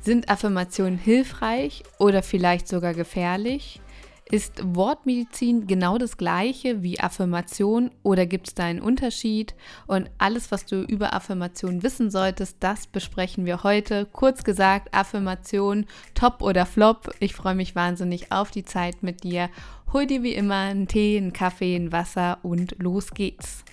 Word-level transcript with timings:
Sind 0.00 0.28
Affirmationen 0.30 0.98
hilfreich 0.98 1.82
oder 1.98 2.22
vielleicht 2.22 2.68
sogar 2.68 2.94
gefährlich? 2.94 3.80
Ist 4.30 4.60
Wortmedizin 4.62 5.66
genau 5.66 5.96
das 5.96 6.18
gleiche 6.18 6.82
wie 6.82 7.00
Affirmation 7.00 7.90
oder 8.02 8.26
gibt 8.26 8.48
es 8.48 8.54
da 8.54 8.64
einen 8.64 8.80
Unterschied? 8.80 9.54
Und 9.86 10.10
alles, 10.18 10.52
was 10.52 10.66
du 10.66 10.82
über 10.82 11.14
Affirmation 11.14 11.82
wissen 11.82 12.10
solltest, 12.10 12.58
das 12.60 12.86
besprechen 12.86 13.46
wir 13.46 13.62
heute. 13.62 14.06
Kurz 14.12 14.44
gesagt, 14.44 14.94
Affirmation, 14.94 15.86
top 16.14 16.42
oder 16.42 16.66
flop. 16.66 17.14
Ich 17.20 17.34
freue 17.34 17.54
mich 17.54 17.74
wahnsinnig 17.74 18.30
auf 18.30 18.50
die 18.50 18.64
Zeit 18.64 19.02
mit 19.02 19.24
dir. 19.24 19.48
Hol 19.94 20.06
dir 20.06 20.22
wie 20.22 20.34
immer 20.34 20.56
einen 20.56 20.88
Tee, 20.88 21.16
einen 21.16 21.32
Kaffee, 21.32 21.74
ein 21.74 21.90
Wasser 21.90 22.38
und 22.42 22.76
los 22.78 23.12
geht's. 23.12 23.64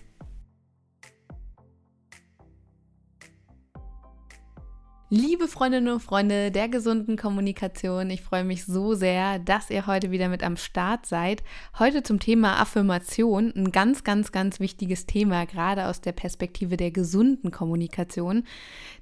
Liebe 5.18 5.48
Freundinnen 5.48 5.94
und 5.94 6.02
Freunde 6.02 6.52
der 6.52 6.68
gesunden 6.68 7.16
Kommunikation, 7.16 8.10
ich 8.10 8.22
freue 8.22 8.44
mich 8.44 8.66
so 8.66 8.96
sehr, 8.96 9.40
dass 9.40 9.70
ihr 9.70 9.88
heute 9.88 10.12
wieder 10.12 10.28
mit 10.28 10.44
am 10.44 10.58
Start 10.58 11.06
seid. 11.06 11.42
Heute 11.80 12.04
zum 12.04 12.20
Thema 12.20 12.60
Affirmation, 12.60 13.54
ein 13.56 13.72
ganz, 13.72 14.04
ganz, 14.04 14.34
ganz 14.34 14.60
wichtiges 14.60 15.06
Thema, 15.06 15.46
gerade 15.46 15.86
aus 15.86 16.02
der 16.02 16.12
Perspektive 16.12 16.76
der 16.76 16.92
gesunden 16.92 17.52
Kommunikation. 17.52 18.44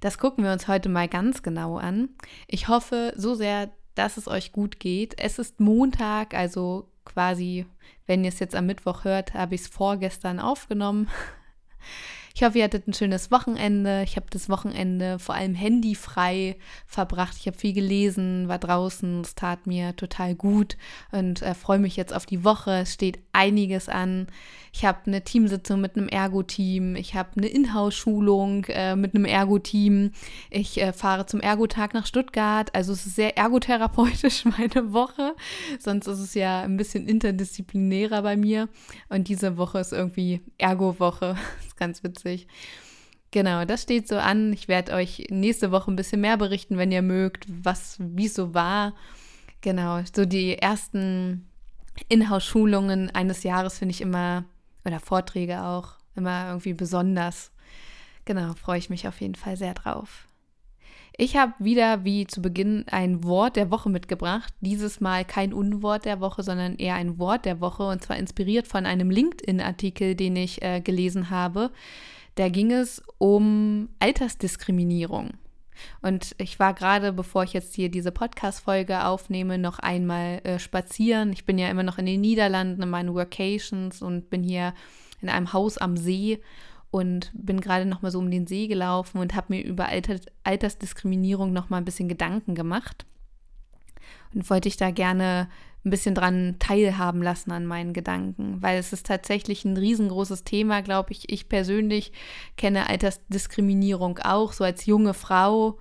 Das 0.02 0.20
gucken 0.20 0.44
wir 0.44 0.52
uns 0.52 0.68
heute 0.68 0.88
mal 0.88 1.08
ganz 1.08 1.42
genau 1.42 1.78
an. 1.78 2.10
Ich 2.48 2.68
hoffe 2.68 3.14
so 3.18 3.34
sehr, 3.34 3.72
dass 3.96 4.18
es 4.18 4.28
euch 4.28 4.52
gut 4.52 4.80
geht. 4.80 5.20
Es 5.20 5.40
ist 5.40 5.60
Montag, 5.60 6.36
also 6.36 6.92
quasi, 7.06 7.66
wenn 8.06 8.24
ihr 8.24 8.30
es 8.30 8.38
jetzt 8.38 8.56
am 8.56 8.68
Mittwoch 8.68 9.04
hört, 9.04 9.34
habe 9.34 9.56
ich 9.56 9.62
es 9.62 9.68
vorgestern 9.68 10.40
aufgenommen. 10.40 11.10
Ich 12.36 12.42
hoffe, 12.42 12.58
ihr 12.58 12.64
hattet 12.64 12.88
ein 12.88 12.94
schönes 12.94 13.30
Wochenende. 13.30 14.02
Ich 14.04 14.16
habe 14.16 14.26
das 14.32 14.50
Wochenende 14.50 15.20
vor 15.20 15.36
allem 15.36 15.54
handyfrei 15.54 16.56
verbracht. 16.88 17.38
Ich 17.40 17.46
habe 17.46 17.56
viel 17.56 17.74
gelesen, 17.74 18.48
war 18.48 18.58
draußen. 18.58 19.22
Es 19.22 19.36
tat 19.36 19.68
mir 19.68 19.96
total 19.96 20.34
gut 20.34 20.76
und 21.12 21.44
äh, 21.44 21.54
freue 21.54 21.78
mich 21.78 21.96
jetzt 21.96 22.12
auf 22.12 22.26
die 22.26 22.44
Woche. 22.44 22.80
Es 22.80 22.94
steht 22.96 23.20
einiges 23.34 23.88
an. 23.88 24.26
Ich 24.72 24.84
habe 24.84 24.98
eine 25.06 25.24
Teamsitzung 25.24 25.80
mit 25.80 25.96
einem 25.96 26.08
Ergo-Team. 26.08 26.96
Ich 26.96 27.14
habe 27.14 27.30
eine 27.38 27.46
Inhouse-Schulung 27.46 28.66
äh, 28.70 28.96
mit 28.96 29.14
einem 29.14 29.26
Ergo-Team. 29.26 30.14
Ich 30.50 30.82
äh, 30.82 30.92
fahre 30.92 31.28
zum 31.28 31.40
Ergotag 31.40 31.94
nach 31.94 32.08
Stuttgart. 32.08 32.74
Also 32.74 32.94
es 32.94 33.06
ist 33.06 33.16
sehr 33.16 33.38
ergotherapeutisch 33.38 34.46
meine 34.58 34.92
Woche. 34.92 35.36
Sonst 35.78 36.08
ist 36.08 36.18
es 36.18 36.34
ja 36.34 36.62
ein 36.62 36.78
bisschen 36.78 37.08
interdisziplinärer 37.08 38.24
bei 38.24 38.36
mir. 38.36 38.70
Und 39.10 39.28
diese 39.28 39.58
Woche 39.58 39.78
ist 39.78 39.94
irgendwie 39.94 40.42
Ergo-Woche. 40.58 41.36
ist 41.68 41.78
ganz 41.78 42.04
witzig. 42.04 42.23
Genau, 43.32 43.66
das 43.66 43.82
steht 43.82 44.08
so 44.08 44.18
an. 44.18 44.54
Ich 44.54 44.68
werde 44.68 44.94
euch 44.94 45.26
nächste 45.30 45.72
Woche 45.72 45.92
ein 45.92 45.96
bisschen 45.96 46.22
mehr 46.22 46.38
berichten, 46.38 46.78
wenn 46.78 46.92
ihr 46.92 47.02
mögt, 47.02 47.46
was, 47.48 47.98
wie 48.00 48.28
es 48.28 48.36
so 48.36 48.54
war. 48.54 48.94
Genau, 49.62 50.02
so 50.16 50.26
die 50.26 50.58
ersten 50.58 51.48
Inhouse-Schulungen 52.10 53.10
eines 53.12 53.44
Jahres 53.44 53.80
finde 53.80 53.94
ich 53.94 54.02
immer, 54.02 54.44
oder 54.86 55.00
Vorträge 55.00 55.64
auch, 55.64 55.96
immer 56.16 56.50
irgendwie 56.50 56.74
besonders. 56.74 57.52
Genau, 58.26 58.54
freue 58.54 58.78
ich 58.78 58.90
mich 58.90 59.08
auf 59.08 59.20
jeden 59.22 59.36
Fall 59.36 59.58
sehr 59.58 59.74
drauf. 59.74 60.28
Ich 61.16 61.38
habe 61.38 61.54
wieder 61.60 62.04
wie 62.04 62.26
zu 62.26 62.42
Beginn 62.42 62.86
ein 62.90 63.24
Wort 63.24 63.56
der 63.56 63.70
Woche 63.70 63.90
mitgebracht. 63.90 64.52
Dieses 64.62 65.00
Mal 65.00 65.24
kein 65.24 65.54
Unwort 65.54 66.06
der 66.06 66.20
Woche, 66.20 66.42
sondern 66.42 66.76
eher 66.76 66.96
ein 66.96 67.20
Wort 67.20 67.46
der 67.46 67.62
Woche 67.62 67.84
und 67.84 68.02
zwar 68.02 68.18
inspiriert 68.18 68.68
von 68.68 68.88
einem 68.88 69.12
LinkedIn-Artikel, 69.12 70.16
den 70.16 70.36
ich 70.36 70.64
äh, 70.64 70.82
gelesen 70.82 71.30
habe. 71.30 71.70
Da 72.34 72.50
ging 72.50 72.72
es 72.72 73.04
um 73.20 73.90
Altersdiskriminierung. 74.00 75.32
Und 76.02 76.36
ich 76.40 76.60
war 76.60 76.74
gerade, 76.74 77.14
bevor 77.14 77.44
ich 77.44 77.54
jetzt 77.54 77.76
hier 77.76 77.90
diese 77.90 78.12
Podcast-Folge 78.12 79.06
aufnehme, 79.06 79.60
noch 79.60 79.78
einmal 79.80 80.40
äh, 80.44 80.58
spazieren. 80.58 81.32
Ich 81.32 81.46
bin 81.46 81.60
ja 81.60 81.70
immer 81.70 81.84
noch 81.84 82.00
in 82.00 82.08
den 82.08 82.22
Niederlanden 82.22 82.82
in 82.82 82.90
meinen 82.90 83.14
Workations 83.14 84.02
und 84.02 84.32
bin 84.32 84.42
hier 84.42 84.74
in 85.22 85.30
einem 85.30 85.54
Haus 85.54 85.78
am 85.78 85.96
See 85.96 86.40
und 86.94 87.32
bin 87.34 87.60
gerade 87.60 87.88
noch 87.88 88.04
mal 88.04 88.12
so 88.12 88.20
um 88.20 88.30
den 88.30 88.46
See 88.46 88.68
gelaufen 88.68 89.18
und 89.18 89.34
habe 89.34 89.48
mir 89.50 89.66
über 89.66 89.88
Alter, 89.88 90.18
Altersdiskriminierung 90.44 91.52
noch 91.52 91.72
mal 91.72 91.78
ein 91.78 91.86
bisschen 91.86 92.08
Gedanken 92.08 92.54
gemacht 92.54 93.08
und 94.36 94.48
wollte 94.48 94.68
ich 94.68 94.78
da 94.78 94.92
gerne 94.92 95.50
ein 95.84 95.90
bisschen 95.90 96.14
dran 96.14 96.58
teilhaben 96.60 97.24
lassen 97.24 97.52
an 97.52 97.66
meinen 97.66 97.94
Gedanken, 97.94 98.62
weil 98.62 98.78
es 98.78 98.94
ist 98.94 99.08
tatsächlich 99.08 99.66
ein 99.66 99.76
riesengroßes 99.76 100.44
Thema, 100.44 100.84
glaube 100.84 101.14
ich. 101.14 101.32
Ich 101.34 101.50
persönlich 101.50 102.12
kenne 102.58 102.88
Altersdiskriminierung 102.88 104.20
auch 104.20 104.54
so 104.54 104.64
als 104.64 104.86
junge 104.86 105.16
Frau 105.16 105.80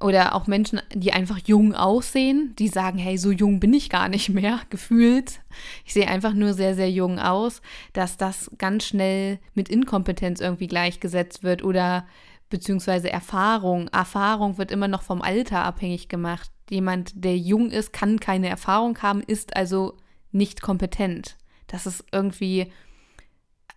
oder 0.00 0.34
auch 0.34 0.46
Menschen, 0.46 0.80
die 0.94 1.12
einfach 1.12 1.38
jung 1.44 1.74
aussehen, 1.74 2.54
die 2.58 2.68
sagen, 2.68 2.98
hey, 2.98 3.18
so 3.18 3.32
jung 3.32 3.58
bin 3.58 3.74
ich 3.74 3.90
gar 3.90 4.08
nicht 4.08 4.28
mehr, 4.28 4.60
gefühlt. 4.70 5.40
Ich 5.84 5.92
sehe 5.92 6.06
einfach 6.06 6.34
nur 6.34 6.54
sehr, 6.54 6.74
sehr 6.74 6.90
jung 6.90 7.18
aus, 7.18 7.62
dass 7.92 8.16
das 8.16 8.50
ganz 8.58 8.86
schnell 8.86 9.40
mit 9.54 9.68
Inkompetenz 9.68 10.40
irgendwie 10.40 10.68
gleichgesetzt 10.68 11.42
wird 11.42 11.64
oder 11.64 12.06
beziehungsweise 12.48 13.10
Erfahrung. 13.10 13.88
Erfahrung 13.88 14.56
wird 14.56 14.70
immer 14.70 14.88
noch 14.88 15.02
vom 15.02 15.20
Alter 15.20 15.64
abhängig 15.64 16.08
gemacht. 16.08 16.50
Jemand, 16.70 17.12
der 17.24 17.36
jung 17.36 17.70
ist, 17.70 17.92
kann 17.92 18.20
keine 18.20 18.48
Erfahrung 18.48 18.98
haben, 19.02 19.22
ist 19.22 19.56
also 19.56 19.96
nicht 20.30 20.62
kompetent. 20.62 21.36
Das 21.66 21.86
ist 21.86 22.04
irgendwie 22.12 22.70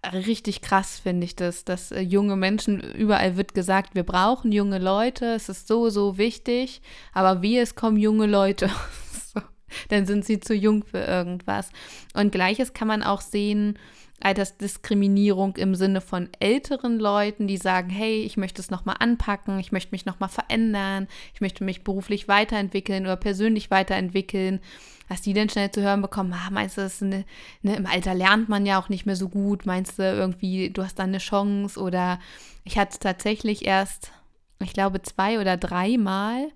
richtig 0.04 0.62
krass, 0.62 1.00
finde 1.00 1.26
ich 1.26 1.36
das, 1.36 1.64
dass 1.64 1.92
äh, 1.92 2.02
junge 2.02 2.36
Menschen, 2.36 2.80
überall 2.80 3.38
wird 3.38 3.54
gesagt, 3.54 3.96
wir 3.96 4.04
brauchen 4.04 4.52
junge 4.52 4.80
Leute, 4.80 5.34
es 5.34 5.50
ist 5.50 5.68
so, 5.68 5.90
so 5.90 6.18
wichtig, 6.18 6.82
aber 7.14 7.42
wie 7.42 7.58
es 7.58 7.76
kommen 7.76 7.98
junge 7.98 8.26
Leute, 8.26 8.70
so, 9.34 9.42
dann 9.90 10.06
sind 10.06 10.26
sie 10.26 10.40
zu 10.40 10.54
jung 10.54 10.84
für 10.84 11.00
irgendwas. 11.00 11.70
Und 12.14 12.32
gleiches 12.32 12.74
kann 12.74 12.88
man 12.88 13.04
auch 13.04 13.22
sehen, 13.22 13.78
Altersdiskriminierung 14.24 15.56
im 15.56 15.76
Sinne 15.76 16.00
von 16.00 16.30
älteren 16.40 17.00
Leuten, 17.00 17.48
die 17.48 17.58
sagen, 17.58 17.90
hey, 17.90 18.22
ich 18.22 18.38
möchte 18.38 18.62
es 18.62 18.70
nochmal 18.70 18.98
anpacken, 19.00 19.60
ich 19.60 19.72
möchte 19.72 19.92
mich 19.92 20.06
nochmal 20.06 20.30
verändern, 20.30 21.08
ich 21.34 21.42
möchte 21.42 21.64
mich 21.64 21.84
beruflich 21.84 22.28
weiterentwickeln 22.28 23.06
oder 23.06 23.16
persönlich 23.16 23.72
weiterentwickeln 23.72 24.60
dass 25.12 25.20
die 25.22 25.34
dann 25.34 25.50
schnell 25.50 25.70
zu 25.70 25.82
hören 25.82 26.02
bekommen, 26.02 26.32
ah, 26.32 26.50
meinst 26.52 26.78
du, 26.78 26.90
eine, 27.02 27.26
ne, 27.64 27.76
im 27.76 27.86
Alter 27.86 28.14
lernt 28.14 28.48
man 28.48 28.66
ja 28.66 28.80
auch 28.80 28.88
nicht 28.88 29.06
mehr 29.06 29.18
so 29.18 29.28
gut, 29.28 29.66
meinst 29.66 30.00
du 30.00 30.04
irgendwie, 30.04 30.70
du 30.70 30.84
hast 30.84 31.00
da 31.00 31.04
eine 31.04 31.18
Chance 31.18 31.78
oder 31.78 32.18
ich 32.64 32.78
hatte 32.78 32.98
tatsächlich 32.98 33.66
erst, 33.66 34.14
ich 34.60 34.72
glaube, 34.72 35.02
zwei 35.02 35.42
oder 35.42 35.58
dreimal, 35.58 36.48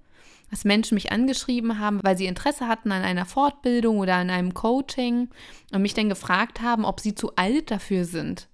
dass 0.52 0.64
Menschen 0.64 0.96
mich 0.96 1.12
angeschrieben 1.12 1.80
haben, 1.80 2.02
weil 2.02 2.18
sie 2.18 2.28
Interesse 2.28 2.70
hatten 2.70 2.94
an 2.94 3.04
einer 3.04 3.26
Fortbildung 3.26 3.98
oder 3.98 4.16
an 4.16 4.30
einem 4.30 4.54
Coaching 4.54 5.28
und 5.74 5.82
mich 5.82 5.94
dann 5.94 6.08
gefragt 6.08 6.62
haben, 6.62 6.86
ob 6.86 7.02
sie 7.02 7.14
zu 7.14 7.36
alt 7.36 7.72
dafür 7.72 8.06
sind. 8.06 8.48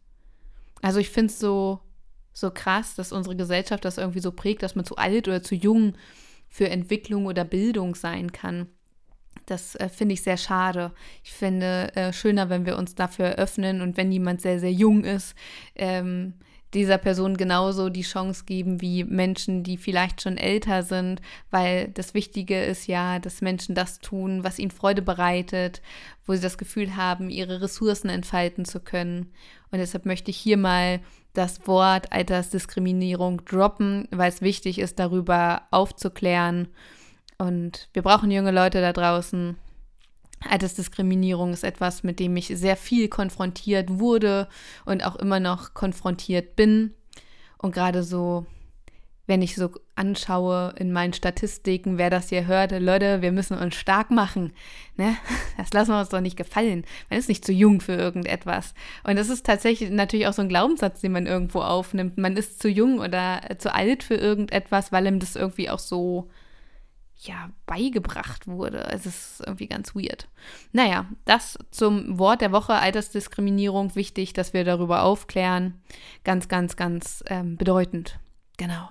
Also 0.81 0.97
ich 0.97 1.11
finde 1.11 1.31
es 1.31 1.37
so, 1.37 1.79
so 2.33 2.49
krass, 2.49 2.95
dass 2.95 3.11
unsere 3.11 3.35
Gesellschaft 3.35 3.85
das 3.85 3.99
irgendwie 3.99 4.21
so 4.21 4.31
prägt, 4.31 4.63
dass 4.63 4.73
man 4.73 4.83
zu 4.83 4.95
alt 4.95 5.27
oder 5.27 5.43
zu 5.43 5.53
jung 5.53 5.93
für 6.49 6.71
Entwicklung 6.71 7.27
oder 7.27 7.43
Bildung 7.43 7.93
sein 7.93 8.31
kann. 8.31 8.67
Das 9.45 9.75
äh, 9.75 9.89
finde 9.89 10.13
ich 10.13 10.23
sehr 10.23 10.38
schade. 10.38 10.91
Ich 11.23 11.31
finde 11.31 11.95
äh, 11.95 12.13
schöner, 12.13 12.49
wenn 12.49 12.65
wir 12.65 12.77
uns 12.77 12.95
dafür 12.95 13.35
öffnen 13.35 13.81
und 13.81 13.97
wenn 13.97 14.11
jemand 14.11 14.41
sehr, 14.41 14.59
sehr 14.59 14.71
jung 14.71 15.03
ist, 15.03 15.35
ähm, 15.75 16.33
dieser 16.73 16.97
Person 16.97 17.35
genauso 17.35 17.89
die 17.89 18.01
Chance 18.01 18.45
geben 18.45 18.81
wie 18.81 19.03
Menschen, 19.03 19.63
die 19.63 19.77
vielleicht 19.77 20.21
schon 20.21 20.38
älter 20.38 20.83
sind, 20.83 21.21
weil 21.49 21.89
das 21.89 22.13
Wichtige 22.13 22.63
ist 22.63 22.88
ja, 22.88 23.19
dass 23.19 23.41
Menschen 23.41 23.75
das 23.75 23.99
tun, 23.99 24.43
was 24.43 24.59
ihnen 24.59 24.71
Freude 24.71 25.01
bereitet, 25.01 25.81
wo 26.25 26.33
sie 26.33 26.41
das 26.41 26.57
Gefühl 26.57 26.95
haben, 26.95 27.29
ihre 27.29 27.61
Ressourcen 27.61 28.09
entfalten 28.09 28.63
zu 28.63 28.79
können. 28.79 29.31
Und 29.71 29.79
deshalb 29.79 30.05
möchte 30.05 30.31
ich 30.31 30.38
hier 30.38 30.57
mal 30.57 31.01
das 31.33 31.65
Wort 31.67 32.11
Altersdiskriminierung 32.11 33.43
droppen, 33.45 34.07
weil 34.11 34.29
es 34.29 34.41
wichtig 34.41 34.79
ist, 34.79 34.99
darüber 34.99 35.63
aufzuklären 35.71 36.69
und 37.41 37.89
wir 37.93 38.03
brauchen 38.03 38.29
junge 38.29 38.51
Leute 38.51 38.81
da 38.81 38.93
draußen. 38.93 39.57
Altersdiskriminierung 40.47 41.53
ist 41.53 41.63
etwas, 41.63 42.03
mit 42.03 42.19
dem 42.19 42.38
ich 42.38 42.47
sehr 42.47 42.77
viel 42.77 43.07
konfrontiert 43.09 43.99
wurde 43.99 44.47
und 44.85 45.03
auch 45.03 45.15
immer 45.15 45.39
noch 45.39 45.73
konfrontiert 45.73 46.55
bin. 46.55 46.93
Und 47.57 47.73
gerade 47.73 48.03
so, 48.03 48.45
wenn 49.25 49.41
ich 49.41 49.55
so 49.55 49.71
anschaue 49.95 50.75
in 50.77 50.91
meinen 50.91 51.13
Statistiken, 51.13 51.97
wer 51.97 52.11
das 52.11 52.29
hier 52.29 52.45
hört, 52.45 52.79
Leute, 52.79 53.23
wir 53.23 53.31
müssen 53.31 53.57
uns 53.57 53.73
stark 53.75 54.11
machen. 54.11 54.53
Ne? 54.95 55.15
Das 55.57 55.73
lassen 55.73 55.91
wir 55.91 55.99
uns 55.99 56.09
doch 56.09 56.21
nicht 56.21 56.38
gefallen. 56.38 56.85
Man 57.09 57.17
ist 57.17 57.29
nicht 57.29 57.45
zu 57.45 57.51
jung 57.51 57.81
für 57.81 57.93
irgendetwas. 57.93 58.75
Und 59.03 59.15
das 59.15 59.29
ist 59.29 59.47
tatsächlich 59.47 59.89
natürlich 59.89 60.27
auch 60.27 60.33
so 60.33 60.43
ein 60.43 60.49
Glaubenssatz, 60.49 61.01
den 61.01 61.11
man 61.11 61.25
irgendwo 61.25 61.61
aufnimmt. 61.61 62.19
Man 62.19 62.38
ist 62.38 62.61
zu 62.61 62.69
jung 62.69 62.99
oder 62.99 63.41
zu 63.57 63.73
alt 63.73 64.03
für 64.03 64.15
irgendetwas, 64.15 64.91
weil 64.91 65.07
ihm 65.07 65.19
das 65.19 65.35
irgendwie 65.35 65.71
auch 65.71 65.79
so 65.79 66.29
ja, 67.21 67.51
beigebracht 67.65 68.47
wurde. 68.47 68.89
Es 68.91 69.06
ist 69.06 69.44
irgendwie 69.45 69.68
ganz 69.68 69.95
weird. 69.95 70.27
Naja, 70.71 71.06
das 71.25 71.57
zum 71.69 72.18
Wort 72.18 72.41
der 72.41 72.51
Woche, 72.51 72.73
Altersdiskriminierung, 72.73 73.95
wichtig, 73.95 74.33
dass 74.33 74.53
wir 74.53 74.63
darüber 74.63 75.03
aufklären. 75.03 75.81
Ganz, 76.23 76.47
ganz, 76.47 76.75
ganz 76.75 77.23
ähm, 77.27 77.57
bedeutend. 77.57 78.19
Genau. 78.57 78.89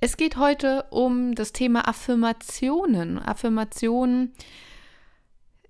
Es 0.00 0.16
geht 0.16 0.36
heute 0.36 0.86
um 0.90 1.34
das 1.34 1.52
Thema 1.52 1.86
Affirmationen. 1.86 3.18
Affirmationen 3.18 4.32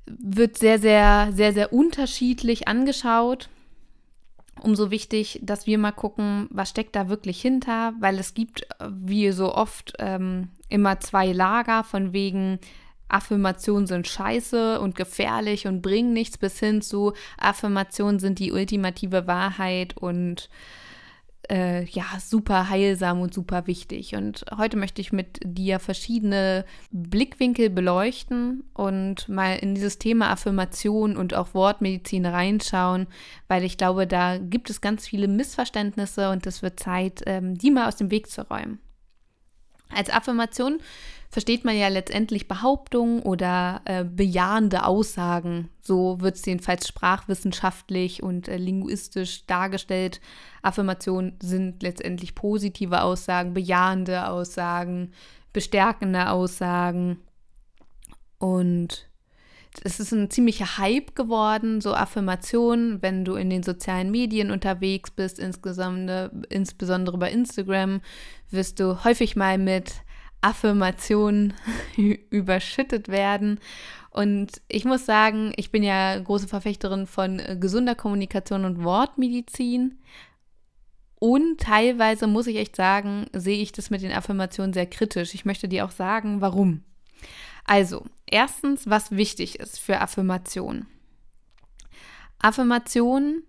wird 0.07 0.59
sehr, 0.59 0.79
sehr, 0.79 1.31
sehr, 1.33 1.53
sehr 1.53 1.73
unterschiedlich 1.73 2.69
angeschaut. 2.69 3.49
Umso 4.63 4.91
wichtig, 4.91 5.41
dass 5.43 5.67
wir 5.67 5.79
mal 5.79 5.93
gucken, 5.93 6.49
was 6.51 6.71
steckt 6.71 6.95
da 6.95 7.09
wirklich 7.09 7.41
hinter, 7.41 7.95
weil 7.99 8.19
es 8.19 8.35
gibt, 8.35 8.67
wie 8.89 9.31
so 9.31 9.55
oft, 9.55 9.95
ähm, 9.99 10.49
immer 10.69 11.01
zwei 11.01 11.33
Lager 11.33 11.83
von 11.83 12.13
wegen 12.13 12.59
Affirmationen 13.09 13.87
sind 13.87 14.07
scheiße 14.07 14.81
und 14.81 14.95
gefährlich 14.95 15.67
und 15.67 15.83
bringen 15.83 16.13
nichts 16.13 16.39
bis 16.39 16.59
hin 16.61 16.81
zu 16.81 17.13
Affirmationen 17.39 18.21
sind 18.21 18.39
die 18.39 18.53
ultimative 18.53 19.27
Wahrheit 19.27 19.97
und 19.97 20.49
äh, 21.51 21.85
ja, 21.85 22.05
super 22.21 22.71
heilsam 22.71 23.21
und 23.21 23.35
super 23.35 23.67
wichtig. 23.67 24.15
Und 24.15 24.45
heute 24.57 24.77
möchte 24.77 25.01
ich 25.01 25.13
mit 25.13 25.41
dir 25.45 25.81
verschiedene 25.81 26.65
Blickwinkel 26.93 27.71
beleuchten 27.71 28.65
und 28.73 29.29
mal 29.29 29.57
in 29.57 29.75
dieses 29.75 29.99
Thema 29.99 30.31
Affirmation 30.31 31.17
und 31.17 31.35
auch 31.35 31.53
Wortmedizin 31.55 32.25
reinschauen, 32.25 33.09
weil 33.49 33.65
ich 33.65 33.77
glaube, 33.77 34.07
da 34.07 34.39
gibt 34.39 34.71
es 34.71 34.81
ganz 34.81 35.07
viele 35.07 35.29
Missverständnisse 35.29 36.31
und 36.31 36.47
es 36.47 36.63
wird 36.63 36.79
Zeit, 36.79 37.23
ähm, 37.27 37.59
die 37.59 37.71
mal 37.71 37.89
aus 37.89 37.97
dem 37.97 38.11
Weg 38.11 38.31
zu 38.31 38.49
räumen. 38.49 38.79
Als 39.95 40.11
Affirmation 40.11 40.81
versteht 41.31 41.65
man 41.65 41.77
ja 41.77 41.89
letztendlich 41.89 42.49
Behauptungen 42.49 43.23
oder 43.23 43.83
äh, 43.85 44.05
bejahende 44.05 44.85
Aussagen. 44.85 45.69
So 45.81 46.21
wird 46.21 46.37
es 46.37 46.45
jedenfalls 46.45 46.89
sprachwissenschaftlich 46.89 48.23
und 48.23 48.49
äh, 48.49 48.57
linguistisch 48.57 49.47
dargestellt. 49.47 50.21
Affirmationen 50.63 51.37
sind 51.41 51.83
letztendlich 51.83 52.35
positive 52.35 53.03
Aussagen, 53.03 53.55
bejahende 53.55 54.29
Aussagen, 54.29 55.13
bestärkende 55.53 56.31
Aussagen. 56.31 57.19
Und 58.39 59.10
es 59.85 60.01
ist 60.01 60.13
ein 60.13 60.31
ziemlicher 60.31 60.79
Hype 60.79 61.15
geworden, 61.15 61.81
so 61.81 61.95
Affirmationen, 61.95 63.03
wenn 63.03 63.25
du 63.25 63.35
in 63.35 63.51
den 63.51 63.63
sozialen 63.63 64.11
Medien 64.11 64.51
unterwegs 64.51 65.11
bist, 65.11 65.39
insgesamt, 65.39 66.11
insbesondere 66.49 67.19
bei 67.19 67.31
Instagram, 67.31 68.01
wirst 68.51 68.81
du 68.81 69.05
häufig 69.05 69.37
mal 69.37 69.59
mit 69.59 69.93
Affirmationen 70.41 71.55
überschüttet 72.31 73.09
werden. 73.09 73.61
Und 74.11 74.61
ich 74.69 74.85
muss 74.85 75.07
sagen, 75.07 75.53
ich 75.57 75.71
bin 75.71 75.85
ja 75.85 76.19
große 76.19 76.49
Verfechterin 76.49 77.07
von 77.07 77.39
äh, 77.39 77.57
gesunder 77.59 77.95
Kommunikation 77.95 78.65
und 78.65 78.83
Wortmedizin. 78.83 80.01
Und 81.21 81.61
teilweise 81.61 82.27
muss 82.27 82.47
ich 82.47 82.57
echt 82.57 82.75
sagen, 82.75 83.27
sehe 83.33 83.63
ich 83.63 83.73
das 83.73 83.91
mit 83.91 84.03
den 84.03 84.11
Affirmationen 84.11 84.73
sehr 84.73 84.87
kritisch. 84.87 85.35
Ich 85.35 85.45
möchte 85.45 85.69
dir 85.69 85.85
auch 85.85 85.91
sagen, 85.91 86.41
warum. 86.41 86.83
Also, 87.71 88.05
erstens, 88.27 88.91
was 88.91 89.13
wichtig 89.13 89.61
ist 89.61 89.79
für 89.79 90.01
Affirmationen. 90.01 90.89
Affirmationen 92.41 93.45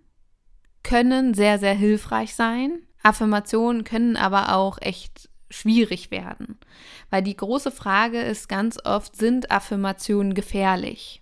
können 0.84 1.34
sehr, 1.34 1.58
sehr 1.58 1.74
hilfreich 1.74 2.36
sein. 2.36 2.82
Affirmationen 3.02 3.82
können 3.82 4.16
aber 4.16 4.54
auch 4.54 4.78
echt 4.80 5.28
schwierig 5.50 6.12
werden. 6.12 6.56
Weil 7.10 7.24
die 7.24 7.36
große 7.36 7.72
Frage 7.72 8.20
ist 8.20 8.48
ganz 8.48 8.78
oft, 8.84 9.16
sind 9.16 9.50
Affirmationen 9.50 10.34
gefährlich? 10.34 11.20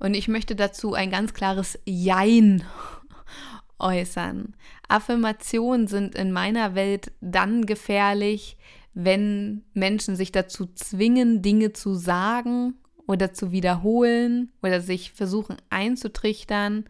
Und 0.00 0.14
ich 0.14 0.26
möchte 0.26 0.56
dazu 0.56 0.92
ein 0.92 1.12
ganz 1.12 1.34
klares 1.34 1.78
Jein 1.84 2.64
äußern. 3.78 4.56
Affirmationen 4.88 5.86
sind 5.86 6.16
in 6.16 6.32
meiner 6.32 6.74
Welt 6.74 7.12
dann 7.20 7.64
gefährlich, 7.64 8.56
wenn 8.94 9.64
Menschen 9.74 10.16
sich 10.16 10.32
dazu 10.32 10.66
zwingen, 10.74 11.42
Dinge 11.42 11.72
zu 11.72 11.94
sagen 11.94 12.74
oder 13.06 13.32
zu 13.32 13.52
wiederholen 13.52 14.52
oder 14.62 14.80
sich 14.80 15.12
versuchen 15.12 15.56
einzutrichtern, 15.68 16.84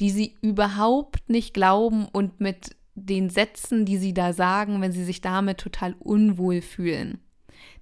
die 0.00 0.10
sie 0.10 0.36
überhaupt 0.40 1.28
nicht 1.28 1.52
glauben 1.52 2.06
und 2.06 2.40
mit 2.40 2.76
den 2.94 3.28
Sätzen, 3.28 3.84
die 3.84 3.98
sie 3.98 4.14
da 4.14 4.32
sagen, 4.32 4.80
wenn 4.80 4.92
sie 4.92 5.04
sich 5.04 5.20
damit 5.20 5.58
total 5.58 5.94
unwohl 5.98 6.62
fühlen. 6.62 7.18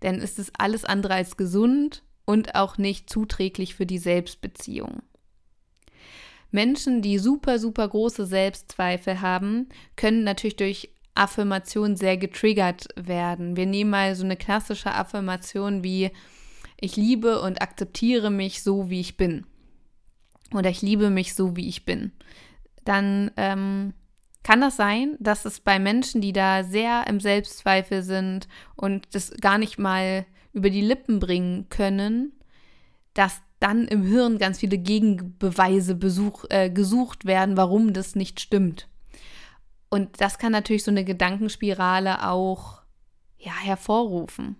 Denn 0.02 0.20
es 0.20 0.38
ist 0.38 0.52
alles 0.58 0.85
andere 0.85 1.14
als 1.14 1.37
gesund 1.37 2.02
und 2.25 2.55
auch 2.55 2.79
nicht 2.79 3.11
zuträglich 3.11 3.75
für 3.75 3.87
die 3.87 3.99
Selbstbeziehung. 3.99 5.02
Menschen, 6.50 7.02
die 7.02 7.19
super, 7.19 7.58
super 7.58 7.88
große 7.88 8.26
Selbstzweifel 8.26 9.20
haben, 9.20 9.69
können 9.97 10.23
natürlich 10.25 10.56
durch 10.56 10.94
Affirmation 11.14 11.96
sehr 11.96 12.16
getriggert 12.16 12.88
werden. 12.96 13.56
Wir 13.56 13.66
nehmen 13.66 13.90
mal 13.90 14.14
so 14.14 14.25
eine 14.25 14.37
klassische 14.37 14.93
Affirmation 14.93 15.84
wie 15.84 16.11
ich 16.81 16.96
liebe 16.96 17.40
und 17.40 17.62
akzeptiere 17.62 18.31
mich 18.31 18.62
so, 18.62 18.90
wie 18.90 19.00
ich 19.00 19.16
bin. 19.16 19.46
Oder 20.52 20.70
ich 20.70 20.82
liebe 20.82 21.11
mich 21.11 21.34
so, 21.34 21.56
wie 21.56 21.69
ich 21.69 21.84
bin. 21.84 22.12
Dann 22.85 23.30
ähm, 23.37 23.94
kann 24.42 24.61
das 24.61 24.76
sein, 24.76 25.16
dass 25.18 25.44
es 25.44 25.61
bei 25.61 25.78
Menschen, 25.78 26.21
die 26.21 26.33
da 26.33 26.62
sehr 26.64 27.06
im 27.09 27.21
Selbstzweifel 27.21 28.02
sind 28.02 28.47
und 28.76 29.09
das 29.12 29.33
gar 29.40 29.59
nicht 29.59 29.78
mal 29.78 30.26
über 30.52 30.71
die 30.71 30.83
Lippen 30.83 31.18
bringen 31.18 31.68
können, 31.71 32.33
dass 33.14 33.40
dann 33.59 33.88
im 33.88 34.02
Hirn 34.02 34.38
ganz 34.38 34.59
viele 34.59 34.76
Gegenbeweise 34.76 35.94
besuch, 35.94 36.44
äh, 36.50 36.68
gesucht 36.68 37.25
werden, 37.25 37.56
warum 37.56 37.94
das 37.94 38.14
nicht 38.14 38.40
stimmt. 38.40 38.88
Und 39.95 40.21
das 40.21 40.39
kann 40.39 40.51
natürlich 40.51 40.83
so 40.83 40.91
eine 40.91 41.05
Gedankenspirale 41.05 42.29
auch 42.29 42.81
ja, 43.39 43.57
hervorrufen. 43.57 44.57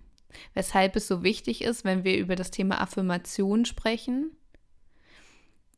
Weshalb 0.53 0.95
es 0.95 1.09
so 1.09 1.23
wichtig 1.23 1.61
ist, 1.61 1.83
wenn 1.83 2.05
wir 2.05 2.17
über 2.17 2.37
das 2.37 2.51
Thema 2.51 2.79
Affirmation 2.79 3.65
sprechen, 3.65 4.31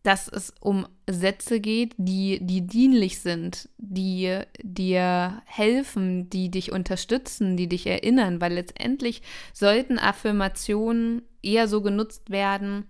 dass 0.03 0.27
es 0.27 0.53
um 0.59 0.87
Sätze 1.09 1.59
geht, 1.59 1.95
die, 1.97 2.37
die 2.39 2.67
dienlich 2.67 3.19
sind, 3.19 3.69
die 3.79 4.41
dir 4.61 5.41
helfen, 5.45 6.29
die 6.29 6.51
dich 6.51 6.71
unterstützen, 6.71 7.57
die 7.57 7.67
dich 7.67 7.87
erinnern, 7.87 8.39
weil 8.39 8.53
letztendlich 8.53 9.23
sollten 9.53 9.97
Affirmationen 9.97 11.23
eher 11.41 11.67
so 11.67 11.81
genutzt 11.81 12.29
werden, 12.29 12.85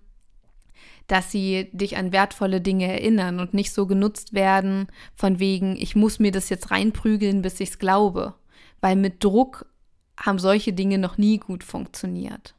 dass 1.08 1.32
sie 1.32 1.70
dich 1.72 1.96
an 1.96 2.12
wertvolle 2.12 2.60
Dinge 2.60 2.86
erinnern 2.86 3.40
und 3.40 3.54
nicht 3.54 3.72
so 3.72 3.86
genutzt 3.86 4.34
werden 4.34 4.86
von 5.14 5.38
wegen, 5.38 5.76
ich 5.76 5.96
muss 5.96 6.18
mir 6.18 6.30
das 6.30 6.50
jetzt 6.50 6.70
reinprügeln, 6.70 7.42
bis 7.42 7.58
ich 7.60 7.70
es 7.70 7.78
glaube. 7.78 8.34
Weil 8.80 8.94
mit 8.94 9.24
Druck 9.24 9.66
haben 10.18 10.38
solche 10.38 10.72
Dinge 10.72 10.98
noch 10.98 11.18
nie 11.18 11.38
gut 11.38 11.64
funktioniert. 11.64 12.54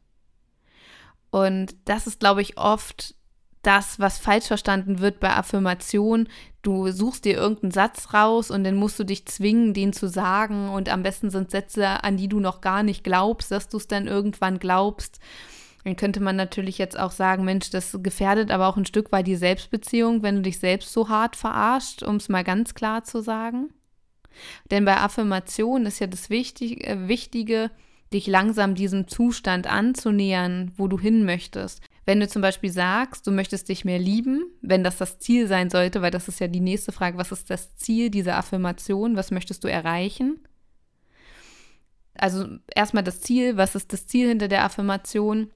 Und 1.30 1.76
das 1.86 2.08
ist, 2.08 2.20
glaube 2.20 2.42
ich, 2.42 2.58
oft 2.58 3.16
das, 3.62 4.00
was 4.00 4.18
falsch 4.18 4.46
verstanden 4.46 5.00
wird 5.00 5.20
bei 5.20 5.30
Affirmation. 5.36 6.28
Du 6.62 6.92
suchst 6.92 7.26
dir 7.26 7.36
irgendeinen 7.36 7.72
Satz 7.72 8.14
raus 8.14 8.52
und 8.52 8.64
dann 8.64 8.76
musst 8.76 8.98
du 9.00 9.04
dich 9.04 9.26
zwingen, 9.28 9.74
den 9.74 9.94
zu 9.94 10.08
sagen. 10.08 10.70
Und 10.70 10.90
am 10.90 11.04
besten 11.04 11.30
sind 11.30 11.52
Sätze, 11.52 12.04
an 12.04 12.18
die 12.18 12.30
du 12.30 12.40
noch 12.40 12.62
gar 12.62 12.82
nicht 12.82 13.04
glaubst, 13.04 13.52
dass 13.52 13.68
du 13.68 13.78
es 13.78 13.88
dann 13.88 14.08
irgendwann 14.08 14.60
glaubst. 14.60 15.20
Dann 15.84 15.96
könnte 15.96 16.20
man 16.20 16.36
natürlich 16.36 16.78
jetzt 16.78 17.00
auch 17.00 17.12
sagen, 17.12 17.46
Mensch, 17.46 17.70
das 17.70 17.98
gefährdet 18.04 18.52
aber 18.52 18.68
auch 18.68 18.78
ein 18.78 18.86
Stück 18.86 19.12
weit 19.12 19.28
die 19.28 19.36
Selbstbeziehung, 19.36 20.24
wenn 20.24 20.38
du 20.38 20.42
dich 20.42 20.60
selbst 20.60 20.92
so 20.92 21.10
hart 21.10 21.36
verarscht, 21.36 22.04
um 22.04 22.18
es 22.18 22.30
mal 22.30 22.44
ganz 22.44 22.74
klar 22.74 23.04
zu 23.04 23.22
sagen. 23.22 23.70
Denn 24.72 24.86
bei 24.86 24.98
Affirmation 24.98 25.86
ist 25.86 26.00
ja 26.00 26.08
das 26.08 26.30
Wichtig, 26.30 26.86
äh, 26.86 27.08
Wichtige, 27.08 27.72
dich 28.14 28.28
langsam 28.28 28.76
diesem 28.76 29.08
Zustand 29.08 29.68
anzunähern, 29.68 30.72
wo 30.78 30.88
du 30.88 31.00
hin 31.00 31.26
möchtest. 31.26 31.82
Wenn 32.06 32.20
du 32.20 32.28
zum 32.28 32.42
Beispiel 32.42 32.72
sagst, 32.72 33.28
du 33.28 33.32
möchtest 33.32 33.70
dich 33.70 33.86
mehr 33.86 34.00
lieben, 34.00 34.44
wenn 34.62 34.84
das 34.84 34.98
das 34.98 35.20
Ziel 35.20 35.48
sein 35.48 35.70
sollte, 35.70 36.02
weil 36.02 36.10
das 36.10 36.28
ist 36.28 36.40
ja 36.40 36.48
die 36.48 36.60
nächste 36.60 36.92
Frage, 36.92 37.18
was 37.18 37.32
ist 37.32 37.50
das 37.52 37.76
Ziel 37.76 38.10
dieser 38.10 38.38
Affirmation, 38.38 39.16
was 39.16 39.30
möchtest 39.30 39.64
du 39.64 39.68
erreichen? 39.68 40.40
Also 42.16 42.48
erstmal 42.76 43.04
das 43.04 43.22
Ziel, 43.22 43.58
was 43.58 43.76
ist 43.76 43.94
das 43.94 44.08
Ziel 44.08 44.28
hinter 44.28 44.48
der 44.48 44.66
Affirmation? 44.66 45.52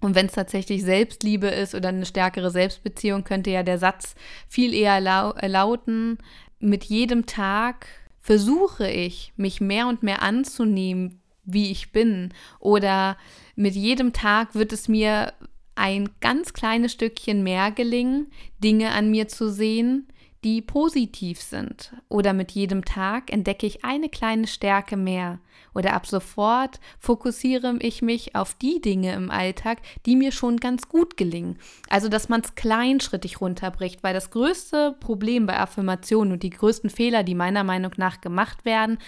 Und 0.00 0.14
wenn 0.14 0.26
es 0.26 0.32
tatsächlich 0.32 0.82
Selbstliebe 0.82 1.46
ist 1.46 1.74
oder 1.74 1.88
eine 1.88 2.06
stärkere 2.06 2.50
Selbstbeziehung, 2.50 3.24
könnte 3.24 3.50
ja 3.50 3.62
der 3.62 3.78
Satz 3.78 4.14
viel 4.48 4.74
eher 4.74 5.00
lau 5.00 5.34
lauten, 5.40 6.18
mit 6.58 6.84
jedem 6.84 7.26
Tag 7.26 7.86
versuche 8.20 8.90
ich, 8.90 9.32
mich 9.36 9.60
mehr 9.60 9.86
und 9.86 10.02
mehr 10.02 10.22
anzunehmen, 10.22 11.20
wie 11.44 11.70
ich 11.70 11.92
bin. 11.92 12.32
Oder 12.58 13.18
mit 13.54 13.74
jedem 13.74 14.12
Tag 14.12 14.54
wird 14.54 14.72
es 14.72 14.88
mir 14.88 15.32
ein 15.74 16.08
ganz 16.20 16.52
kleines 16.52 16.92
Stückchen 16.92 17.42
mehr 17.42 17.70
gelingen, 17.70 18.30
Dinge 18.62 18.92
an 18.92 19.10
mir 19.10 19.28
zu 19.28 19.50
sehen, 19.50 20.08
die 20.44 20.60
positiv 20.60 21.40
sind. 21.40 21.92
Oder 22.08 22.32
mit 22.34 22.52
jedem 22.52 22.84
Tag 22.84 23.32
entdecke 23.32 23.66
ich 23.66 23.84
eine 23.84 24.08
kleine 24.08 24.46
Stärke 24.46 24.96
mehr. 24.96 25.40
Oder 25.74 25.94
ab 25.94 26.06
sofort 26.06 26.78
fokussiere 27.00 27.76
ich 27.80 28.02
mich 28.02 28.36
auf 28.36 28.54
die 28.54 28.80
Dinge 28.80 29.14
im 29.14 29.30
Alltag, 29.30 29.78
die 30.06 30.14
mir 30.14 30.30
schon 30.30 30.58
ganz 30.58 30.88
gut 30.88 31.16
gelingen. 31.16 31.58
Also, 31.88 32.08
dass 32.08 32.28
man 32.28 32.42
es 32.42 32.54
kleinschrittig 32.54 33.40
runterbricht, 33.40 34.02
weil 34.02 34.14
das 34.14 34.30
größte 34.30 34.94
Problem 35.00 35.46
bei 35.46 35.58
Affirmationen 35.58 36.34
und 36.34 36.42
die 36.42 36.50
größten 36.50 36.90
Fehler, 36.90 37.24
die 37.24 37.34
meiner 37.34 37.64
Meinung 37.64 37.92
nach 37.96 38.20
gemacht 38.20 38.64
werden, 38.64 38.98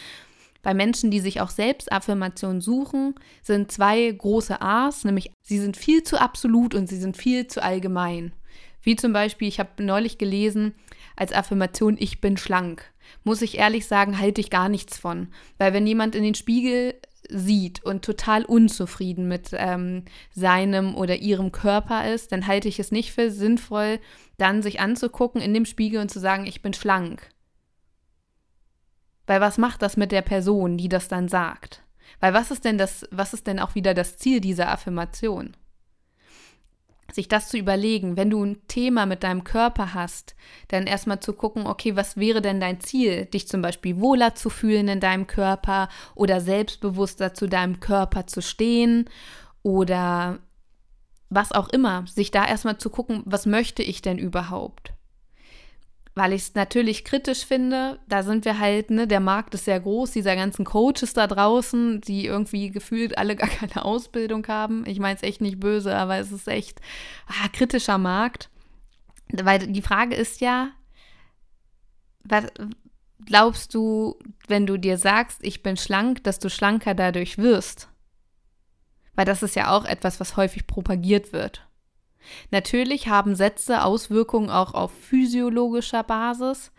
bei 0.63 0.75
Menschen, 0.75 1.13
die 1.13 1.21
sich 1.21 1.41
auch 1.41 1.51
selbst 1.51 1.93
Affirmationen 1.93 2.61
suchen, 2.61 3.15
sind 3.41 3.71
zwei 3.71 4.11
große 4.11 4.61
A's, 4.61 5.05
nämlich 5.05 5.31
sie 5.43 5.59
sind 5.59 5.77
viel 5.77 6.03
zu 6.03 6.21
absolut 6.21 6.75
und 6.75 6.89
sie 6.89 6.97
sind 6.97 7.17
viel 7.17 7.47
zu 7.47 7.63
allgemein. 7.63 8.33
Wie 8.83 8.97
zum 8.97 9.13
Beispiel, 9.13 9.47
ich 9.49 9.61
habe 9.61 9.83
neulich 9.83 10.19
gelesen, 10.19 10.75
als 11.17 11.33
Affirmation, 11.33 11.97
ich 11.99 12.21
bin 12.21 12.37
schlank. 12.37 12.85
Muss 13.25 13.43
ich 13.43 13.59
ehrlich 13.59 13.87
sagen, 13.87 14.19
halte 14.19 14.41
ich 14.41 14.51
gar 14.51 14.69
nichts 14.69 14.99
von. 14.99 15.29
Weil 15.59 15.73
wenn 15.73 15.87
jemand 15.87 16.15
in 16.15 16.23
den 16.23 16.35
Spiegel 16.35 16.95
sieht 17.29 17.83
und 17.85 18.05
total 18.05 18.45
unzufrieden 18.45 19.27
mit 19.27 19.51
ähm, 19.53 20.05
seinem 20.33 20.95
oder 20.95 21.17
ihrem 21.17 21.53
Körper 21.53 22.13
ist, 22.13 22.33
dann 22.33 22.47
halte 22.47 22.69
ich 22.69 22.79
es 22.79 22.93
nicht 22.93 23.13
für 23.13 23.31
sinnvoll, 23.31 23.99
dann 24.39 24.63
sich 24.63 24.81
anzugucken 24.81 25.41
in 25.41 25.55
dem 25.55 25.65
Spiegel 25.65 26.01
und 26.01 26.11
zu 26.11 26.21
sagen, 26.21 26.47
ich 26.47 26.63
bin 26.63 26.75
schlank. 26.75 27.29
Weil 29.27 29.41
was 29.41 29.59
macht 29.59 29.83
das 29.83 29.97
mit 29.97 30.13
der 30.13 30.23
Person, 30.23 30.77
die 30.77 30.89
das 30.89 31.09
dann 31.09 31.29
sagt? 31.29 31.83
Weil 32.21 32.33
was 32.33 32.51
ist 32.51 32.65
denn 32.65 32.79
das, 32.79 33.07
was 33.11 33.35
ist 33.35 33.47
denn 33.47 33.59
auch 33.59 33.75
wieder 33.75 33.93
das 33.93 34.17
Ziel 34.17 34.41
dieser 34.41 34.71
Affirmation? 34.71 35.57
Sich 37.13 37.29
das 37.29 37.49
zu 37.49 37.57
überlegen, 37.57 38.17
wenn 38.17 38.31
du 38.31 38.45
ein 38.45 38.67
Thema 38.69 39.07
mit 39.07 39.23
deinem 39.23 39.45
Körper 39.45 39.95
hast, 39.95 40.35
dann 40.69 40.87
erstmal 40.87 41.21
zu 41.21 41.33
gucken, 41.33 41.67
okay, 41.67 41.97
was 41.97 42.17
wäre 42.17 42.43
denn 42.43 42.61
dein 42.61 42.81
Ziel? 42.81 43.27
Dich 43.27 43.49
zum 43.49 43.63
Beispiel 43.63 44.01
wohler 44.01 44.35
zu 44.35 44.51
fühlen 44.51 44.89
in 44.89 45.01
deinem 45.01 45.27
Körper 45.27 45.89
oder 46.15 46.41
selbstbewusster 46.41 47.33
zu 47.33 47.49
deinem 47.49 47.81
Körper 47.81 48.27
zu 48.27 48.43
stehen 48.43 49.09
oder 49.63 50.41
was 51.31 51.53
auch 51.53 51.69
immer. 51.69 52.05
Sich 52.07 52.31
da 52.31 52.47
erstmal 52.47 52.79
zu 52.79 52.91
gucken, 52.91 53.23
was 53.25 53.47
möchte 53.47 53.83
ich 53.83 54.03
denn 54.03 54.19
überhaupt? 54.19 54.93
Weil 56.17 56.33
ich 56.33 56.43
es 56.43 56.55
natürlich 56.55 57.05
kritisch 57.05 57.45
finde. 57.45 58.01
Da 58.09 58.23
sind 58.23 58.47
wir 58.47 58.59
halt, 58.59 58.91
ne, 58.91 59.07
der 59.07 59.21
Markt 59.21 59.55
ist 59.55 59.67
sehr 59.67 59.79
groß, 59.79 60.13
dieser 60.13 60.35
ganzen 60.35 60.65
Coaches 60.65 61.13
da 61.13 61.27
draußen, 61.27 62.01
die 62.01 62.25
irgendwie 62.25 62.71
gefühlt 62.71 63.19
alle 63.19 63.37
gar 63.37 63.51
keine 63.51 63.85
Ausbildung 63.85 64.49
haben. 64.49 64.85
Ich 64.87 64.99
meine 64.99 65.17
es 65.17 65.23
echt 65.23 65.43
nicht 65.43 65.61
böse, 65.61 65.95
aber 65.95 66.17
es 66.17 66.33
ist 66.33 66.49
echt 66.49 66.81
ah, 67.27 67.49
kritischer 67.53 67.99
Markt. 67.99 68.49
Weil 69.31 69.59
die 69.67 69.83
Frage 69.83 70.17
ist 70.17 70.41
ja, 70.41 70.71
was 72.25 72.47
glaubst 73.27 73.75
du, 73.75 74.19
wenn 74.49 74.67
du 74.67 74.79
dir 74.79 74.97
sagst, 74.97 75.41
ich 75.43 75.63
bin 75.63 75.77
schlank, 75.77 76.25
dass 76.25 76.39
du 76.39 76.49
schlanker 76.49 76.95
dadurch 76.95 77.37
wirst? 77.37 77.89
Weil 79.15 79.27
das 79.27 79.43
ist 79.43 79.55
ja 79.55 79.71
auch 79.71 79.85
etwas, 79.85 80.19
was 80.19 80.39
häufig 80.39 80.67
propagiert 80.67 81.35
wird. 81.35 81.66
Natürlich 82.51 83.09
haben 83.09 83.35
Sätze 83.35 83.85
Auswirkungen 83.85 84.51
auch 84.51 84.75
auf 84.75 84.93
physiologischer 84.93 86.03
Basis. 86.03 86.73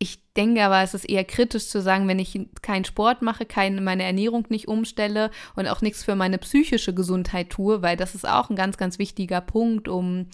Ich 0.00 0.22
denke 0.34 0.62
aber, 0.62 0.82
es 0.82 0.94
ist 0.94 1.08
eher 1.08 1.24
kritisch 1.24 1.68
zu 1.68 1.82
sagen, 1.82 2.06
wenn 2.06 2.20
ich 2.20 2.38
keinen 2.62 2.84
Sport 2.84 3.20
mache, 3.20 3.44
keine, 3.46 3.80
meine 3.80 4.04
Ernährung 4.04 4.46
nicht 4.48 4.68
umstelle 4.68 5.30
und 5.56 5.66
auch 5.66 5.82
nichts 5.82 6.04
für 6.04 6.14
meine 6.14 6.38
psychische 6.38 6.94
Gesundheit 6.94 7.50
tue, 7.50 7.82
weil 7.82 7.96
das 7.96 8.14
ist 8.14 8.28
auch 8.28 8.48
ein 8.48 8.54
ganz, 8.54 8.76
ganz 8.76 9.00
wichtiger 9.00 9.40
Punkt, 9.40 9.88
um 9.88 10.28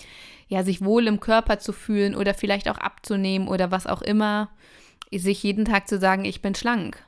ja, 0.49 0.63
sich 0.63 0.85
wohl 0.85 1.07
im 1.07 1.19
Körper 1.19 1.59
zu 1.59 1.73
fühlen 1.73 2.15
oder 2.15 2.35
vielleicht 2.35 2.69
auch 2.69 2.77
abzunehmen 2.77 3.49
oder 3.49 3.71
was 3.71 3.87
auch 3.87 4.03
immer, 4.03 4.51
sich 5.11 5.43
jeden 5.43 5.65
Tag 5.65 5.89
zu 5.89 5.99
sagen, 5.99 6.27
ich 6.27 6.43
bin 6.43 6.55
schlank. 6.55 7.03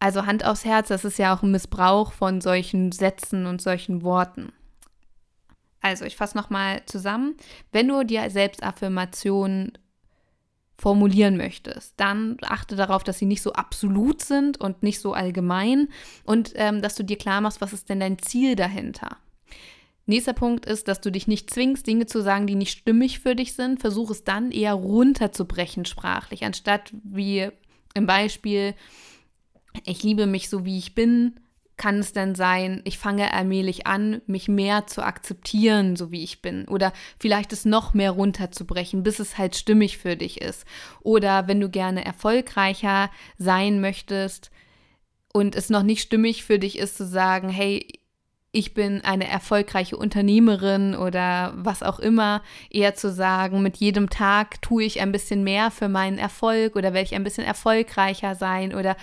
Also 0.00 0.26
Hand 0.26 0.44
aufs 0.44 0.64
Herz, 0.64 0.88
das 0.88 1.04
ist 1.04 1.18
ja 1.18 1.34
auch 1.34 1.42
ein 1.42 1.50
Missbrauch 1.50 2.12
von 2.12 2.40
solchen 2.40 2.90
Sätzen 2.90 3.46
und 3.46 3.60
solchen 3.60 4.02
Worten. 4.02 4.50
Also, 5.80 6.04
ich 6.04 6.16
fasse 6.16 6.36
nochmal 6.36 6.82
zusammen. 6.86 7.36
Wenn 7.72 7.88
du 7.88 8.04
dir 8.04 8.28
Selbstaffirmationen 8.30 9.78
formulieren 10.80 11.36
möchtest, 11.36 11.94
dann 11.98 12.38
achte 12.42 12.74
darauf, 12.74 13.04
dass 13.04 13.18
sie 13.18 13.26
nicht 13.26 13.42
so 13.42 13.52
absolut 13.52 14.22
sind 14.22 14.58
und 14.58 14.82
nicht 14.82 15.00
so 15.00 15.12
allgemein 15.12 15.88
und 16.24 16.52
ähm, 16.54 16.80
dass 16.80 16.94
du 16.94 17.04
dir 17.04 17.18
klar 17.18 17.42
machst, 17.42 17.60
was 17.60 17.74
ist 17.74 17.90
denn 17.90 18.00
dein 18.00 18.18
Ziel 18.18 18.56
dahinter. 18.56 19.18
Nächster 20.06 20.32
Punkt 20.32 20.66
ist, 20.66 20.88
dass 20.88 21.00
du 21.00 21.12
dich 21.12 21.28
nicht 21.28 21.50
zwingst, 21.50 21.86
Dinge 21.86 22.06
zu 22.06 22.22
sagen, 22.22 22.46
die 22.46 22.54
nicht 22.56 22.76
stimmig 22.76 23.20
für 23.20 23.36
dich 23.36 23.52
sind. 23.52 23.80
Versuch 23.80 24.10
es 24.10 24.24
dann 24.24 24.50
eher 24.50 24.72
runterzubrechen 24.72 25.84
sprachlich, 25.84 26.44
anstatt 26.44 26.92
wie 27.04 27.50
im 27.94 28.06
Beispiel, 28.06 28.74
ich 29.84 30.02
liebe 30.02 30.26
mich 30.26 30.48
so, 30.48 30.64
wie 30.64 30.78
ich 30.78 30.94
bin, 30.94 31.38
kann 31.80 32.00
es 32.00 32.12
denn 32.12 32.34
sein, 32.34 32.82
ich 32.84 32.98
fange 32.98 33.32
allmählich 33.32 33.86
an, 33.86 34.20
mich 34.26 34.48
mehr 34.48 34.86
zu 34.86 35.02
akzeptieren, 35.02 35.96
so 35.96 36.12
wie 36.12 36.22
ich 36.22 36.42
bin. 36.42 36.68
Oder 36.68 36.92
vielleicht 37.18 37.54
es 37.54 37.64
noch 37.64 37.94
mehr 37.94 38.10
runterzubrechen, 38.10 39.02
bis 39.02 39.18
es 39.18 39.38
halt 39.38 39.56
stimmig 39.56 39.96
für 39.96 40.14
dich 40.14 40.42
ist. 40.42 40.66
Oder 41.00 41.48
wenn 41.48 41.58
du 41.58 41.70
gerne 41.70 42.04
erfolgreicher 42.04 43.10
sein 43.38 43.80
möchtest 43.80 44.50
und 45.32 45.54
es 45.56 45.70
noch 45.70 45.82
nicht 45.82 46.02
stimmig 46.02 46.44
für 46.44 46.58
dich 46.58 46.78
ist, 46.78 46.98
zu 46.98 47.06
sagen, 47.06 47.48
hey, 47.48 47.86
ich 48.52 48.74
bin 48.74 49.00
eine 49.02 49.26
erfolgreiche 49.26 49.96
Unternehmerin 49.96 50.94
oder 50.94 51.54
was 51.56 51.82
auch 51.82 51.98
immer, 51.98 52.42
eher 52.68 52.94
zu 52.94 53.10
sagen, 53.10 53.62
mit 53.62 53.78
jedem 53.78 54.10
Tag 54.10 54.60
tue 54.60 54.84
ich 54.84 55.00
ein 55.00 55.12
bisschen 55.12 55.44
mehr 55.44 55.70
für 55.70 55.88
meinen 55.88 56.18
Erfolg 56.18 56.76
oder 56.76 56.92
werde 56.92 57.06
ich 57.06 57.14
ein 57.14 57.24
bisschen 57.24 57.44
erfolgreicher 57.44 58.34
sein 58.34 58.74
oder 58.74 58.96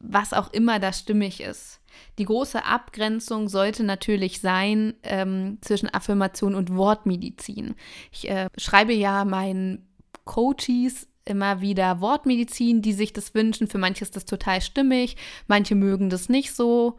was 0.00 0.32
auch 0.32 0.50
immer 0.54 0.78
da 0.78 0.94
stimmig 0.94 1.42
ist. 1.42 1.80
Die 2.18 2.24
große 2.24 2.64
Abgrenzung 2.64 3.48
sollte 3.48 3.84
natürlich 3.84 4.40
sein 4.40 4.94
ähm, 5.02 5.58
zwischen 5.60 5.92
Affirmation 5.92 6.54
und 6.54 6.74
Wortmedizin. 6.74 7.74
Ich 8.12 8.28
äh, 8.28 8.48
schreibe 8.56 8.92
ja 8.92 9.24
meinen 9.24 9.86
Coaches 10.24 11.08
immer 11.24 11.60
wieder 11.60 12.00
Wortmedizin, 12.00 12.82
die 12.82 12.92
sich 12.92 13.12
das 13.12 13.34
wünschen. 13.34 13.68
Für 13.68 13.78
manche 13.78 14.02
ist 14.02 14.16
das 14.16 14.24
total 14.24 14.60
stimmig, 14.60 15.16
manche 15.46 15.74
mögen 15.74 16.10
das 16.10 16.28
nicht 16.28 16.54
so. 16.54 16.98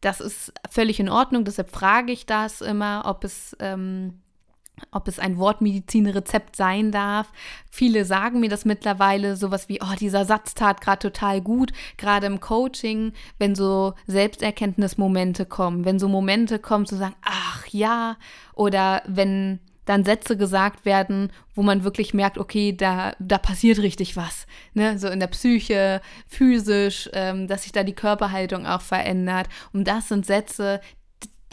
Das 0.00 0.20
ist 0.20 0.52
völlig 0.70 1.00
in 1.00 1.08
Ordnung, 1.08 1.44
deshalb 1.44 1.70
frage 1.70 2.12
ich 2.12 2.26
das 2.26 2.60
immer, 2.60 3.02
ob 3.06 3.24
es 3.24 3.56
ähm, 3.60 4.20
ob 4.90 5.08
es 5.08 5.18
ein 5.18 5.38
Wortmedizin-Rezept 5.38 6.56
sein 6.56 6.92
darf. 6.92 7.32
Viele 7.70 8.04
sagen 8.04 8.40
mir 8.40 8.48
das 8.48 8.64
mittlerweile, 8.64 9.36
sowas 9.36 9.68
wie, 9.68 9.80
oh, 9.82 9.94
dieser 9.98 10.24
Satz 10.24 10.54
tat 10.54 10.80
gerade 10.80 11.10
total 11.10 11.40
gut, 11.40 11.72
gerade 11.96 12.26
im 12.26 12.40
Coaching, 12.40 13.12
wenn 13.38 13.54
so 13.54 13.94
Selbsterkenntnismomente 14.06 15.46
kommen, 15.46 15.84
wenn 15.84 15.98
so 15.98 16.08
Momente 16.08 16.58
kommen 16.58 16.86
zu 16.86 16.96
sagen, 16.96 17.14
ach 17.22 17.66
ja, 17.68 18.16
oder 18.54 19.02
wenn 19.06 19.60
dann 19.86 20.04
Sätze 20.04 20.36
gesagt 20.36 20.84
werden, 20.84 21.32
wo 21.54 21.62
man 21.62 21.84
wirklich 21.84 22.12
merkt, 22.12 22.38
okay, 22.38 22.76
da, 22.76 23.14
da 23.18 23.38
passiert 23.38 23.78
richtig 23.78 24.16
was. 24.16 24.46
Ne? 24.74 24.98
So 24.98 25.08
in 25.08 25.20
der 25.20 25.28
Psyche, 25.28 26.02
physisch, 26.26 27.08
ähm, 27.12 27.46
dass 27.46 27.62
sich 27.62 27.72
da 27.72 27.84
die 27.84 27.94
Körperhaltung 27.94 28.66
auch 28.66 28.82
verändert. 28.82 29.48
Und 29.72 29.86
das 29.86 30.08
sind 30.08 30.26
Sätze, 30.26 30.80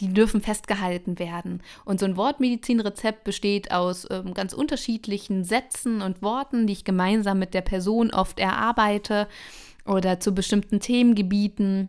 die 0.00 0.12
dürfen 0.12 0.40
festgehalten 0.40 1.18
werden. 1.18 1.62
Und 1.84 2.00
so 2.00 2.06
ein 2.06 2.16
Wortmedizinrezept 2.16 3.24
besteht 3.24 3.70
aus 3.70 4.06
ähm, 4.10 4.34
ganz 4.34 4.52
unterschiedlichen 4.52 5.44
Sätzen 5.44 6.02
und 6.02 6.22
Worten, 6.22 6.66
die 6.66 6.72
ich 6.72 6.84
gemeinsam 6.84 7.38
mit 7.38 7.54
der 7.54 7.62
Person 7.62 8.10
oft 8.10 8.40
erarbeite 8.40 9.28
oder 9.86 10.18
zu 10.18 10.34
bestimmten 10.34 10.80
Themengebieten. 10.80 11.88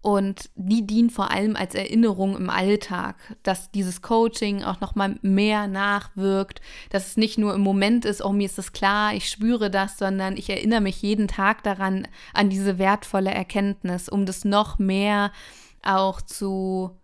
Und 0.00 0.50
die 0.54 0.86
dienen 0.86 1.10
vor 1.10 1.32
allem 1.32 1.56
als 1.56 1.74
Erinnerung 1.74 2.36
im 2.36 2.48
Alltag, 2.48 3.16
dass 3.42 3.72
dieses 3.72 4.02
Coaching 4.02 4.62
auch 4.62 4.80
noch 4.80 4.94
mal 4.94 5.18
mehr 5.20 5.66
nachwirkt, 5.66 6.60
dass 6.90 7.08
es 7.08 7.16
nicht 7.16 7.38
nur 7.38 7.54
im 7.54 7.60
Moment 7.60 8.04
ist, 8.04 8.24
oh 8.24 8.30
mir 8.32 8.46
ist 8.46 8.56
das 8.56 8.72
klar, 8.72 9.14
ich 9.14 9.28
spüre 9.28 9.68
das, 9.68 9.98
sondern 9.98 10.36
ich 10.36 10.48
erinnere 10.48 10.80
mich 10.80 11.02
jeden 11.02 11.26
Tag 11.26 11.64
daran 11.64 12.06
an 12.34 12.50
diese 12.50 12.78
wertvolle 12.78 13.32
Erkenntnis, 13.32 14.08
um 14.08 14.26
das 14.26 14.44
noch 14.44 14.78
mehr 14.78 15.32
zu 15.32 15.65
auch 15.86 16.20
zu 16.20 16.96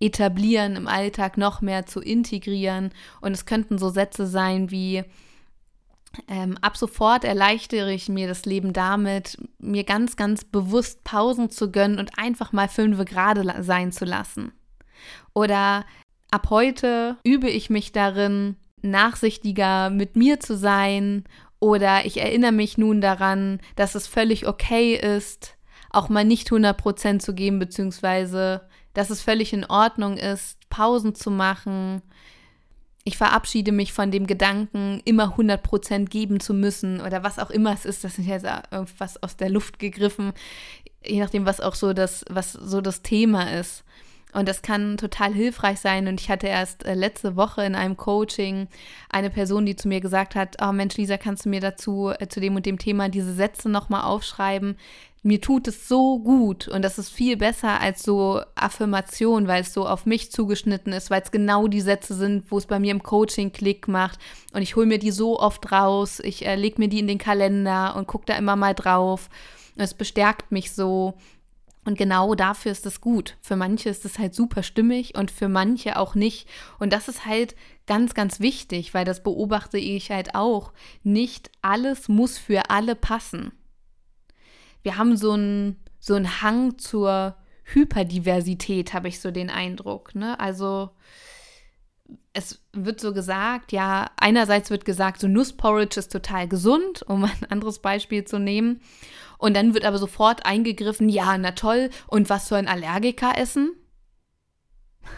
etablieren, 0.00 0.76
im 0.76 0.88
Alltag 0.88 1.36
noch 1.36 1.60
mehr 1.60 1.86
zu 1.86 2.00
integrieren. 2.00 2.90
Und 3.20 3.32
es 3.32 3.44
könnten 3.44 3.78
so 3.78 3.90
Sätze 3.90 4.26
sein 4.26 4.70
wie, 4.70 5.04
ähm, 6.26 6.56
ab 6.60 6.76
sofort 6.76 7.24
erleichtere 7.24 7.92
ich 7.92 8.08
mir 8.08 8.26
das 8.26 8.44
Leben 8.44 8.72
damit, 8.72 9.38
mir 9.58 9.84
ganz, 9.84 10.16
ganz 10.16 10.44
bewusst 10.44 11.04
Pausen 11.04 11.50
zu 11.50 11.70
gönnen 11.70 11.98
und 11.98 12.18
einfach 12.18 12.52
mal 12.52 12.68
fünf 12.68 13.04
gerade 13.04 13.62
sein 13.62 13.92
zu 13.92 14.04
lassen. 14.04 14.52
Oder 15.34 15.84
ab 16.30 16.48
heute 16.50 17.16
übe 17.22 17.48
ich 17.48 17.70
mich 17.70 17.92
darin, 17.92 18.56
nachsichtiger 18.82 19.90
mit 19.90 20.16
mir 20.16 20.40
zu 20.40 20.56
sein. 20.56 21.24
Oder 21.60 22.06
ich 22.06 22.20
erinnere 22.20 22.52
mich 22.52 22.78
nun 22.78 23.00
daran, 23.00 23.60
dass 23.76 23.94
es 23.94 24.06
völlig 24.06 24.46
okay 24.46 24.94
ist, 24.94 25.56
auch 25.90 26.08
mal 26.08 26.24
nicht 26.24 26.48
100% 26.50 27.18
zu 27.18 27.34
geben, 27.34 27.58
beziehungsweise 27.58 28.62
dass 28.94 29.10
es 29.10 29.22
völlig 29.22 29.52
in 29.52 29.64
Ordnung 29.64 30.16
ist, 30.16 30.58
Pausen 30.68 31.14
zu 31.14 31.30
machen. 31.30 32.02
Ich 33.04 33.16
verabschiede 33.16 33.72
mich 33.72 33.92
von 33.92 34.10
dem 34.10 34.26
Gedanken, 34.26 35.00
immer 35.04 35.36
100% 35.36 36.06
geben 36.06 36.40
zu 36.40 36.54
müssen 36.54 37.00
oder 37.00 37.22
was 37.22 37.38
auch 37.38 37.50
immer 37.50 37.72
es 37.72 37.84
ist. 37.84 38.04
Das 38.04 38.18
ist 38.18 38.26
jetzt 38.26 38.46
irgendwas 38.70 39.22
aus 39.22 39.36
der 39.36 39.48
Luft 39.48 39.78
gegriffen, 39.78 40.32
je 41.04 41.20
nachdem, 41.20 41.46
was 41.46 41.60
auch 41.60 41.74
so 41.74 41.92
das, 41.92 42.24
was 42.28 42.52
so 42.52 42.80
das 42.80 43.02
Thema 43.02 43.52
ist. 43.52 43.84
Und 44.32 44.48
das 44.48 44.62
kann 44.62 44.96
total 44.96 45.32
hilfreich 45.32 45.80
sein. 45.80 46.06
Und 46.06 46.20
ich 46.20 46.30
hatte 46.30 46.46
erst 46.46 46.84
äh, 46.84 46.94
letzte 46.94 47.36
Woche 47.36 47.64
in 47.64 47.74
einem 47.74 47.96
Coaching 47.96 48.68
eine 49.08 49.30
Person, 49.30 49.66
die 49.66 49.76
zu 49.76 49.88
mir 49.88 50.00
gesagt 50.00 50.34
hat, 50.34 50.56
oh 50.62 50.72
Mensch, 50.72 50.96
Lisa, 50.96 51.16
kannst 51.16 51.44
du 51.44 51.48
mir 51.48 51.60
dazu, 51.60 52.12
äh, 52.16 52.28
zu 52.28 52.40
dem 52.40 52.54
und 52.54 52.66
dem 52.66 52.78
Thema 52.78 53.08
diese 53.08 53.34
Sätze 53.34 53.68
nochmal 53.68 54.02
aufschreiben? 54.02 54.76
Mir 55.22 55.40
tut 55.40 55.68
es 55.68 55.86
so 55.86 56.18
gut 56.18 56.66
und 56.66 56.82
das 56.82 56.98
ist 56.98 57.10
viel 57.10 57.36
besser 57.36 57.78
als 57.80 58.02
so 58.02 58.40
Affirmation, 58.54 59.46
weil 59.46 59.60
es 59.60 59.74
so 59.74 59.86
auf 59.86 60.06
mich 60.06 60.32
zugeschnitten 60.32 60.94
ist, 60.94 61.10
weil 61.10 61.20
es 61.20 61.30
genau 61.30 61.68
die 61.68 61.82
Sätze 61.82 62.14
sind, 62.14 62.50
wo 62.50 62.56
es 62.56 62.66
bei 62.66 62.78
mir 62.78 62.90
im 62.90 63.02
Coaching 63.02 63.52
Klick 63.52 63.86
macht. 63.86 64.18
Und 64.54 64.62
ich 64.62 64.76
hole 64.76 64.86
mir 64.86 64.98
die 64.98 65.10
so 65.10 65.38
oft 65.38 65.70
raus, 65.72 66.20
ich 66.20 66.46
äh, 66.46 66.56
lege 66.56 66.80
mir 66.80 66.88
die 66.88 67.00
in 67.00 67.06
den 67.06 67.18
Kalender 67.18 67.96
und 67.96 68.06
gucke 68.06 68.24
da 68.26 68.36
immer 68.36 68.56
mal 68.56 68.74
drauf. 68.74 69.28
Es 69.76 69.92
bestärkt 69.92 70.52
mich 70.52 70.72
so 70.72 71.14
und 71.84 71.96
genau 71.96 72.34
dafür 72.34 72.72
ist 72.72 72.86
es 72.86 73.00
gut. 73.00 73.36
Für 73.40 73.56
manche 73.56 73.88
ist 73.88 74.04
es 74.04 74.18
halt 74.18 74.34
super 74.34 74.62
stimmig 74.62 75.16
und 75.16 75.30
für 75.30 75.48
manche 75.48 75.98
auch 75.98 76.14
nicht. 76.14 76.48
Und 76.78 76.92
das 76.92 77.08
ist 77.08 77.26
halt 77.26 77.54
ganz, 77.86 78.14
ganz 78.14 78.40
wichtig, 78.40 78.92
weil 78.92 79.04
das 79.04 79.22
beobachte 79.22 79.78
ich 79.78 80.10
halt 80.10 80.34
auch. 80.34 80.72
Nicht 81.02 81.50
alles 81.62 82.08
muss 82.08 82.38
für 82.38 82.70
alle 82.70 82.94
passen. 82.94 83.52
Wir 84.82 84.96
haben 84.96 85.16
so 85.16 85.32
einen 85.32 85.76
so 85.98 86.18
Hang 86.18 86.78
zur 86.78 87.36
Hyperdiversität, 87.64 88.94
habe 88.94 89.08
ich 89.08 89.20
so 89.20 89.30
den 89.30 89.50
Eindruck. 89.50 90.14
Ne? 90.14 90.38
Also 90.40 90.90
es 92.32 92.62
wird 92.72 93.00
so 93.00 93.12
gesagt, 93.12 93.72
ja, 93.72 94.10
einerseits 94.16 94.70
wird 94.70 94.84
gesagt, 94.84 95.20
so 95.20 95.28
Nussporridge 95.28 95.98
ist 95.98 96.12
total 96.12 96.48
gesund, 96.48 97.02
um 97.02 97.24
ein 97.24 97.46
anderes 97.48 97.80
Beispiel 97.80 98.24
zu 98.24 98.38
nehmen. 98.38 98.80
Und 99.38 99.56
dann 99.56 99.74
wird 99.74 99.84
aber 99.84 99.98
sofort 99.98 100.46
eingegriffen, 100.46 101.08
ja, 101.08 101.36
na 101.38 101.52
toll, 101.52 101.90
und 102.06 102.28
was 102.28 102.48
soll 102.48 102.58
ein 102.58 102.68
Allergiker 102.68 103.36
essen? 103.36 103.72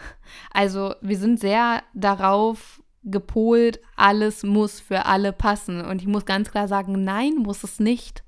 Also 0.55 0.95
wir 1.01 1.17
sind 1.17 1.39
sehr 1.39 1.83
darauf 1.93 2.81
gepolt, 3.03 3.79
alles 3.95 4.43
muss 4.43 4.79
für 4.79 5.05
alle 5.05 5.33
passen. 5.33 5.81
Und 5.81 6.01
ich 6.01 6.07
muss 6.07 6.25
ganz 6.25 6.49
klar 6.49 6.67
sagen, 6.67 7.03
nein, 7.03 7.35
muss 7.35 7.63
es 7.63 7.79
nicht. 7.79 8.23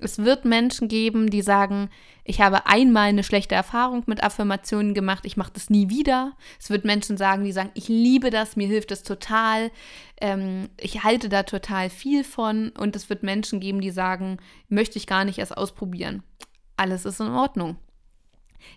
Es 0.00 0.18
wird 0.18 0.44
Menschen 0.44 0.88
geben, 0.88 1.30
die 1.30 1.42
sagen, 1.42 1.88
ich 2.24 2.40
habe 2.40 2.66
einmal 2.66 3.08
eine 3.08 3.22
schlechte 3.22 3.54
Erfahrung 3.54 4.02
mit 4.06 4.24
Affirmationen 4.24 4.92
gemacht, 4.92 5.24
ich 5.24 5.36
mache 5.36 5.52
das 5.52 5.70
nie 5.70 5.88
wieder. 5.88 6.32
Es 6.58 6.70
wird 6.70 6.84
Menschen 6.84 7.16
sagen, 7.16 7.44
die 7.44 7.52
sagen, 7.52 7.70
ich 7.74 7.88
liebe 7.88 8.30
das, 8.30 8.56
mir 8.56 8.66
hilft 8.66 8.90
es 8.90 9.02
total, 9.02 9.70
ähm, 10.20 10.68
ich 10.80 11.04
halte 11.04 11.28
da 11.28 11.44
total 11.44 11.90
viel 11.90 12.24
von. 12.24 12.70
Und 12.70 12.96
es 12.96 13.08
wird 13.08 13.22
Menschen 13.22 13.60
geben, 13.60 13.80
die 13.80 13.90
sagen, 13.90 14.38
möchte 14.68 14.98
ich 14.98 15.06
gar 15.06 15.24
nicht 15.24 15.38
erst 15.38 15.56
ausprobieren. 15.56 16.22
Alles 16.76 17.04
ist 17.04 17.20
in 17.20 17.28
Ordnung. 17.28 17.76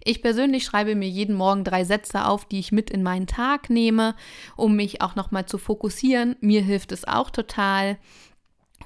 Ich 0.03 0.21
persönlich 0.21 0.65
schreibe 0.65 0.95
mir 0.95 1.09
jeden 1.09 1.35
Morgen 1.35 1.63
drei 1.63 1.83
Sätze 1.83 2.25
auf, 2.25 2.45
die 2.45 2.59
ich 2.59 2.71
mit 2.71 2.89
in 2.89 3.03
meinen 3.03 3.27
Tag 3.27 3.69
nehme, 3.69 4.15
um 4.55 4.75
mich 4.75 5.01
auch 5.01 5.15
nochmal 5.15 5.45
zu 5.45 5.57
fokussieren. 5.57 6.35
Mir 6.41 6.61
hilft 6.61 6.91
es 6.91 7.07
auch 7.07 7.29
total. 7.29 7.97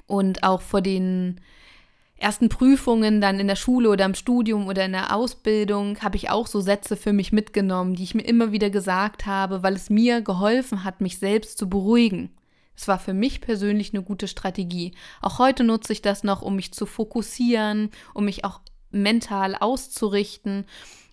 Und 0.06 0.44
auch 0.44 0.60
vor 0.60 0.80
den 0.80 1.40
ersten 2.22 2.48
Prüfungen 2.48 3.20
dann 3.20 3.40
in 3.40 3.48
der 3.48 3.56
Schule 3.56 3.90
oder 3.90 4.04
im 4.04 4.14
Studium 4.14 4.68
oder 4.68 4.84
in 4.84 4.92
der 4.92 5.14
Ausbildung 5.14 6.00
habe 6.00 6.16
ich 6.16 6.30
auch 6.30 6.46
so 6.46 6.60
Sätze 6.60 6.96
für 6.96 7.12
mich 7.12 7.32
mitgenommen, 7.32 7.94
die 7.94 8.04
ich 8.04 8.14
mir 8.14 8.22
immer 8.22 8.52
wieder 8.52 8.70
gesagt 8.70 9.26
habe, 9.26 9.62
weil 9.62 9.74
es 9.74 9.90
mir 9.90 10.22
geholfen 10.22 10.84
hat, 10.84 11.00
mich 11.00 11.18
selbst 11.18 11.58
zu 11.58 11.68
beruhigen. 11.68 12.30
Es 12.74 12.88
war 12.88 12.98
für 12.98 13.12
mich 13.12 13.40
persönlich 13.40 13.92
eine 13.92 14.02
gute 14.02 14.28
Strategie. 14.28 14.94
Auch 15.20 15.38
heute 15.38 15.64
nutze 15.64 15.92
ich 15.92 16.00
das 16.00 16.24
noch, 16.24 16.42
um 16.42 16.56
mich 16.56 16.72
zu 16.72 16.86
fokussieren, 16.86 17.90
um 18.14 18.24
mich 18.24 18.44
auch 18.44 18.60
mental 18.90 19.54
auszurichten 19.54 20.64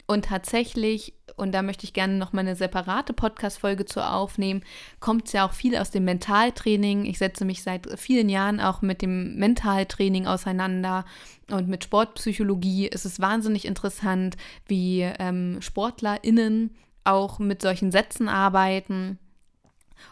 und 0.10 0.26
tatsächlich, 0.26 1.14
und 1.36 1.52
da 1.52 1.62
möchte 1.62 1.84
ich 1.84 1.94
gerne 1.94 2.16
noch 2.16 2.34
mal 2.34 2.40
eine 2.40 2.56
separate 2.56 3.14
Podcast-Folge 3.14 3.86
zu 3.86 4.04
aufnehmen, 4.04 4.64
kommt 5.00 5.28
es 5.28 5.34
ja 5.34 5.48
auch 5.48 5.54
viel 5.54 5.78
aus 5.78 5.92
dem 5.92 6.04
Mentaltraining. 6.04 7.06
Ich 7.06 7.20
setze 7.20 7.46
mich 7.46 7.62
seit 7.62 7.88
vielen 8.00 8.28
Jahren 8.28 8.60
auch 8.60 8.82
mit 8.82 9.04
dem 9.04 9.36
Mentaltraining 9.36 10.26
auseinander 10.26 11.06
und 11.52 11.68
mit 11.68 11.84
Sportpsychologie. 11.84 12.90
Es 12.92 13.06
ist 13.06 13.20
wahnsinnig 13.20 13.66
interessant, 13.66 14.36
wie 14.66 15.02
ähm, 15.02 15.62
SportlerInnen 15.62 16.76
auch 17.04 17.38
mit 17.38 17.62
solchen 17.62 17.92
Sätzen 17.92 18.30
arbeiten. 18.30 19.20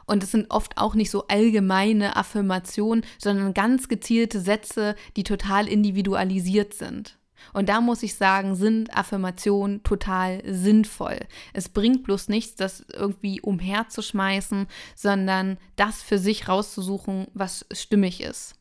Und 0.06 0.22
es 0.22 0.30
sind 0.30 0.52
oft 0.52 0.78
auch 0.78 0.94
nicht 0.94 1.10
so 1.10 1.26
allgemeine 1.26 2.18
Affirmationen, 2.18 3.04
sondern 3.18 3.56
ganz 3.56 3.88
gezielte 3.88 4.42
Sätze, 4.42 4.96
die 5.16 5.24
total 5.24 5.68
individualisiert 5.68 6.76
sind. 6.76 7.17
Und 7.54 7.70
da 7.70 7.82
muss 7.82 8.04
ich 8.04 8.16
sagen, 8.16 8.56
sind 8.56 8.96
Affirmationen 8.96 9.84
total 9.84 10.42
sinnvoll. 10.46 11.20
Es 11.54 11.70
bringt 11.70 12.04
bloß 12.04 12.30
nichts, 12.30 12.56
das 12.56 12.86
irgendwie 12.94 13.42
umherzuschmeißen, 13.42 14.68
sondern 14.96 15.58
das 15.76 16.02
für 16.02 16.18
sich 16.18 16.48
rauszusuchen, 16.48 17.28
was 17.34 17.66
stimmig 17.72 18.22
ist. 18.22 18.56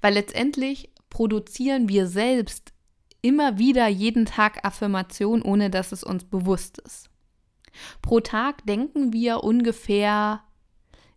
Weil 0.00 0.14
letztendlich 0.14 0.90
produzieren 1.10 1.88
wir 1.88 2.06
selbst 2.06 2.72
immer 3.20 3.58
wieder 3.58 3.86
jeden 3.88 4.26
Tag 4.26 4.64
Affirmationen, 4.64 5.42
ohne 5.42 5.70
dass 5.70 5.92
es 5.92 6.02
uns 6.02 6.24
bewusst 6.24 6.78
ist. 6.78 7.08
Pro 8.02 8.20
Tag 8.20 8.66
denken 8.66 9.12
wir 9.12 9.44
ungefähr 9.44 10.42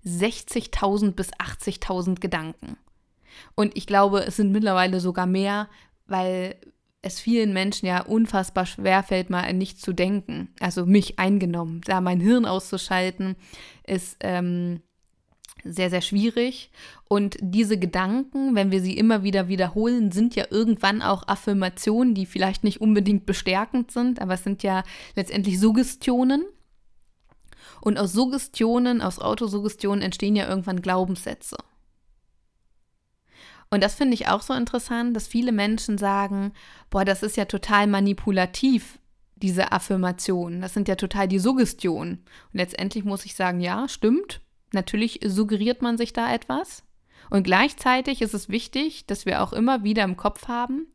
60.000 0.05 1.11
bis 1.11 1.33
80.000 1.33 2.19
Gedanken. 2.19 2.77
Und 3.55 3.75
ich 3.75 3.87
glaube, 3.87 4.21
es 4.25 4.37
sind 4.37 4.51
mittlerweile 4.51 4.99
sogar 4.99 5.25
mehr, 5.25 5.67
weil 6.07 6.55
es 7.05 7.19
vielen 7.19 7.53
Menschen 7.53 7.85
ja 7.85 8.01
unfassbar 8.01 8.65
schwer 8.65 9.03
fällt, 9.03 9.29
mal 9.29 9.43
an 9.43 9.59
nicht 9.59 9.79
zu 9.79 9.93
denken. 9.93 10.49
Also 10.59 10.87
mich 10.87 11.19
eingenommen. 11.19 11.81
Da 11.85 12.01
mein 12.01 12.19
Hirn 12.19 12.45
auszuschalten, 12.45 13.35
ist 13.85 14.17
ähm, 14.21 14.81
sehr, 15.63 15.91
sehr 15.91 16.01
schwierig. 16.01 16.71
Und 17.07 17.37
diese 17.39 17.77
Gedanken, 17.77 18.55
wenn 18.55 18.71
wir 18.71 18.81
sie 18.81 18.97
immer 18.97 19.21
wieder 19.21 19.47
wiederholen, 19.47 20.11
sind 20.11 20.35
ja 20.35 20.45
irgendwann 20.49 21.03
auch 21.03 21.27
Affirmationen, 21.27 22.15
die 22.15 22.25
vielleicht 22.25 22.63
nicht 22.63 22.81
unbedingt 22.81 23.27
bestärkend 23.27 23.91
sind, 23.91 24.19
aber 24.19 24.33
es 24.33 24.43
sind 24.43 24.63
ja 24.63 24.83
letztendlich 25.15 25.59
Suggestionen. 25.59 26.43
Und 27.81 27.99
aus 27.99 28.13
Suggestionen, 28.13 29.03
aus 29.03 29.19
Autosuggestionen 29.19 30.01
entstehen 30.01 30.35
ja 30.35 30.47
irgendwann 30.49 30.81
Glaubenssätze. 30.81 31.57
Und 33.69 33.83
das 33.83 33.95
finde 33.95 34.13
ich 34.13 34.27
auch 34.27 34.41
so 34.41 34.53
interessant, 34.53 35.15
dass 35.15 35.27
viele 35.27 35.51
Menschen 35.51 35.97
sagen, 35.97 36.53
boah, 36.89 37.03
das 37.03 37.23
ist 37.23 37.35
ja 37.35 37.45
total 37.45 37.87
manipulativ, 37.87 38.99
diese 39.35 39.71
Affirmation. 39.71 40.61
Das 40.61 40.73
sind 40.73 40.87
ja 40.87 40.95
total 40.95 41.27
die 41.27 41.39
Suggestionen. 41.39 42.23
Und 42.53 42.59
letztendlich 42.59 43.03
muss 43.03 43.25
ich 43.25 43.35
sagen, 43.35 43.59
ja, 43.59 43.87
stimmt. 43.87 44.41
Natürlich 44.71 45.19
suggeriert 45.25 45.81
man 45.81 45.97
sich 45.97 46.13
da 46.13 46.33
etwas. 46.33 46.83
Und 47.29 47.43
gleichzeitig 47.43 48.21
ist 48.21 48.33
es 48.33 48.49
wichtig, 48.49 49.07
dass 49.07 49.25
wir 49.25 49.41
auch 49.41 49.51
immer 49.51 49.83
wieder 49.83 50.03
im 50.03 50.17
Kopf 50.17 50.47
haben, 50.47 50.87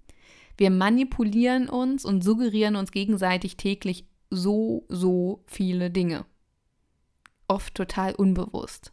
wir 0.60 0.70
manipulieren 0.70 1.70
uns 1.70 2.04
und 2.04 2.22
suggerieren 2.22 2.76
uns 2.76 2.92
gegenseitig 2.92 3.56
täglich 3.56 4.04
so, 4.28 4.84
so 4.88 5.42
viele 5.46 5.90
Dinge. 5.90 6.26
Oft 7.48 7.74
total 7.74 8.14
unbewusst. 8.14 8.92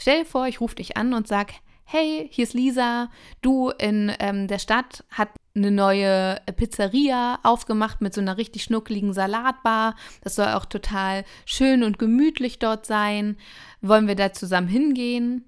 Stell 0.00 0.20
dir 0.20 0.24
vor, 0.24 0.48
ich 0.48 0.62
rufe 0.62 0.76
dich 0.76 0.96
an 0.96 1.12
und 1.12 1.28
sag, 1.28 1.52
hey, 1.84 2.26
hier 2.32 2.44
ist 2.44 2.54
Lisa, 2.54 3.10
du 3.42 3.68
in 3.68 4.10
ähm, 4.18 4.48
der 4.48 4.58
Stadt 4.58 5.04
hat 5.10 5.28
eine 5.54 5.70
neue 5.70 6.40
Pizzeria 6.56 7.38
aufgemacht 7.42 8.00
mit 8.00 8.14
so 8.14 8.22
einer 8.22 8.38
richtig 8.38 8.62
schnuckligen 8.62 9.12
Salatbar. 9.12 9.96
Das 10.22 10.36
soll 10.36 10.46
auch 10.46 10.64
total 10.64 11.24
schön 11.44 11.82
und 11.82 11.98
gemütlich 11.98 12.58
dort 12.58 12.86
sein. 12.86 13.36
Wollen 13.82 14.08
wir 14.08 14.14
da 14.14 14.32
zusammen 14.32 14.68
hingehen? 14.68 15.44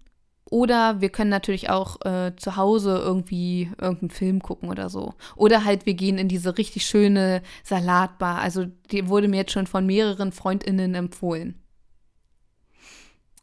Oder 0.51 1.01
wir 1.01 1.09
können 1.09 1.31
natürlich 1.31 1.71
auch 1.71 2.05
äh, 2.05 2.37
zu 2.37 2.57
Hause 2.57 3.01
irgendwie 3.03 3.71
irgendeinen 3.81 4.11
Film 4.11 4.43
gucken 4.43 4.69
oder 4.69 4.91
so. 4.91 5.15
Oder 5.35 5.65
halt, 5.65 5.87
wir 5.87 5.95
gehen 5.95 6.19
in 6.19 6.29
diese 6.29 6.59
richtig 6.59 6.85
schöne 6.85 7.41
Salatbar. 7.65 8.43
Also 8.43 8.67
die 8.91 9.09
wurde 9.09 9.29
mir 9.29 9.39
jetzt 9.39 9.53
schon 9.53 9.67
von 9.67 9.87
mehreren 9.87 10.31
Freundinnen 10.31 10.95
empfohlen. 10.95 11.62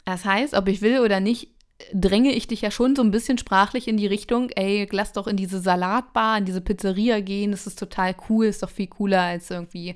Das 0.09 0.25
heißt, 0.25 0.53
ob 0.53 0.67
ich 0.67 0.81
will 0.81 0.99
oder 0.99 1.19
nicht, 1.19 1.49
dränge 1.93 2.33
ich 2.33 2.47
dich 2.47 2.61
ja 2.61 2.71
schon 2.71 2.95
so 2.95 3.01
ein 3.01 3.11
bisschen 3.11 3.37
sprachlich 3.37 3.87
in 3.87 3.97
die 3.97 4.07
Richtung, 4.07 4.49
ey, 4.49 4.87
lass 4.91 5.13
doch 5.13 5.27
in 5.27 5.37
diese 5.37 5.59
Salatbar, 5.59 6.37
in 6.37 6.45
diese 6.45 6.61
Pizzeria 6.61 7.21
gehen, 7.21 7.51
das 7.51 7.67
ist 7.67 7.79
total 7.79 8.15
cool, 8.29 8.47
ist 8.47 8.63
doch 8.63 8.69
viel 8.69 8.87
cooler 8.87 9.21
als 9.21 9.49
irgendwie 9.49 9.95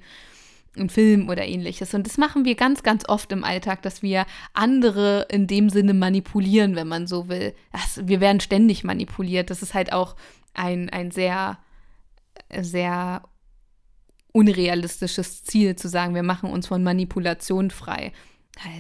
ein 0.78 0.90
Film 0.90 1.30
oder 1.30 1.46
ähnliches. 1.46 1.94
Und 1.94 2.08
das 2.08 2.18
machen 2.18 2.46
wir 2.46 2.56
ganz, 2.56 2.82
ganz 2.82 3.08
oft 3.08 3.32
im 3.32 3.44
Alltag, 3.44 3.82
dass 3.84 4.02
wir 4.02 4.26
andere 4.54 5.28
in 5.30 5.46
dem 5.46 5.70
Sinne 5.70 5.94
manipulieren, 5.94 6.76
wenn 6.76 6.88
man 6.88 7.06
so 7.06 7.28
will. 7.28 7.54
Das, 7.72 8.08
wir 8.08 8.22
werden 8.22 8.40
ständig 8.40 8.84
manipuliert. 8.84 9.50
Das 9.50 9.62
ist 9.62 9.74
halt 9.74 9.94
auch 9.94 10.16
ein, 10.54 10.90
ein 10.90 11.12
sehr 11.12 11.60
sehr 12.62 13.24
unrealistisches 14.32 15.44
Ziel 15.44 15.76
zu 15.76 15.88
sagen, 15.88 16.16
wir 16.16 16.24
machen 16.24 16.50
uns 16.50 16.68
von 16.68 16.84
Manipulation 16.84 17.70
frei. 17.70 18.12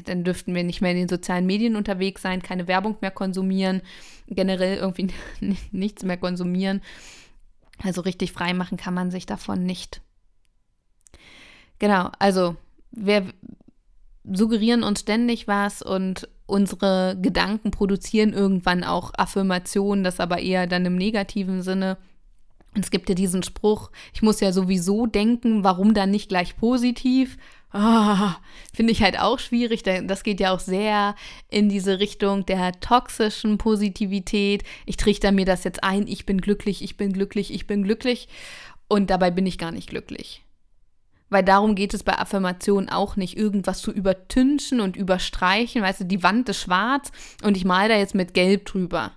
Dann 0.05 0.23
dürften 0.23 0.53
wir 0.53 0.63
nicht 0.63 0.81
mehr 0.81 0.91
in 0.91 0.97
den 0.97 1.09
sozialen 1.09 1.45
Medien 1.45 1.75
unterwegs 1.75 2.21
sein, 2.21 2.41
keine 2.43 2.67
Werbung 2.67 2.97
mehr 3.01 3.12
konsumieren, 3.12 3.81
generell 4.27 4.77
irgendwie 4.77 5.09
nichts 5.71 6.03
mehr 6.03 6.17
konsumieren. 6.17 6.81
Also 7.81 8.01
richtig 8.01 8.31
frei 8.31 8.53
machen 8.53 8.77
kann 8.77 8.93
man 8.93 9.12
sich 9.12 9.25
davon 9.25 9.63
nicht. 9.63 10.01
Genau, 11.79 12.09
also 12.19 12.55
wir 12.91 13.25
suggerieren 14.23 14.83
uns 14.83 15.01
ständig 15.01 15.47
was 15.47 15.81
und 15.81 16.29
unsere 16.45 17.17
Gedanken 17.21 17.71
produzieren 17.71 18.33
irgendwann 18.33 18.83
auch 18.83 19.12
Affirmationen, 19.17 20.03
das 20.03 20.19
aber 20.19 20.39
eher 20.39 20.67
dann 20.67 20.86
im 20.86 20.95
negativen 20.95 21.62
Sinne. 21.62 21.97
Es 22.79 22.89
gibt 22.89 23.09
ja 23.09 23.15
diesen 23.15 23.43
Spruch, 23.43 23.91
ich 24.13 24.21
muss 24.21 24.39
ja 24.39 24.51
sowieso 24.51 25.05
denken, 25.05 25.63
warum 25.63 25.93
dann 25.93 26.12
nicht 26.12 26.29
gleich 26.29 26.55
positiv? 26.57 27.38
Oh, 27.73 28.29
Finde 28.71 28.91
ich 28.91 29.01
halt 29.01 29.19
auch 29.19 29.39
schwierig. 29.39 29.81
Das 29.83 30.23
geht 30.23 30.39
ja 30.39 30.53
auch 30.53 30.59
sehr 30.59 31.15
in 31.49 31.69
diese 31.69 31.99
Richtung 31.99 32.45
der 32.45 32.79
toxischen 32.79 33.57
Positivität. 33.57 34.63
Ich 34.86 34.97
trichter 34.97 35.31
mir 35.31 35.45
das 35.45 35.63
jetzt 35.63 35.83
ein, 35.83 36.07
ich 36.07 36.25
bin 36.25 36.39
glücklich, 36.39 36.83
ich 36.83 36.97
bin 36.97 37.13
glücklich, 37.13 37.51
ich 37.51 37.65
bin 37.65 37.83
glücklich. 37.83 38.27
Und 38.88 39.09
dabei 39.09 39.31
bin 39.31 39.47
ich 39.47 39.57
gar 39.57 39.71
nicht 39.71 39.89
glücklich. 39.89 40.43
Weil 41.29 41.43
darum 41.43 41.73
geht 41.73 41.95
es 41.95 42.03
bei 42.03 42.17
Affirmationen 42.17 42.89
auch 42.89 43.15
nicht, 43.15 43.38
irgendwas 43.38 43.81
zu 43.81 43.91
übertünchen 43.91 44.79
und 44.79 44.95
überstreichen. 44.95 45.81
Weißt 45.81 46.01
du, 46.01 46.05
die 46.05 46.21
Wand 46.21 46.49
ist 46.49 46.62
schwarz 46.62 47.12
und 47.43 47.57
ich 47.57 47.65
male 47.65 47.89
da 47.89 47.97
jetzt 47.97 48.13
mit 48.13 48.36
Gelb 48.36 48.65
drüber. 48.65 49.13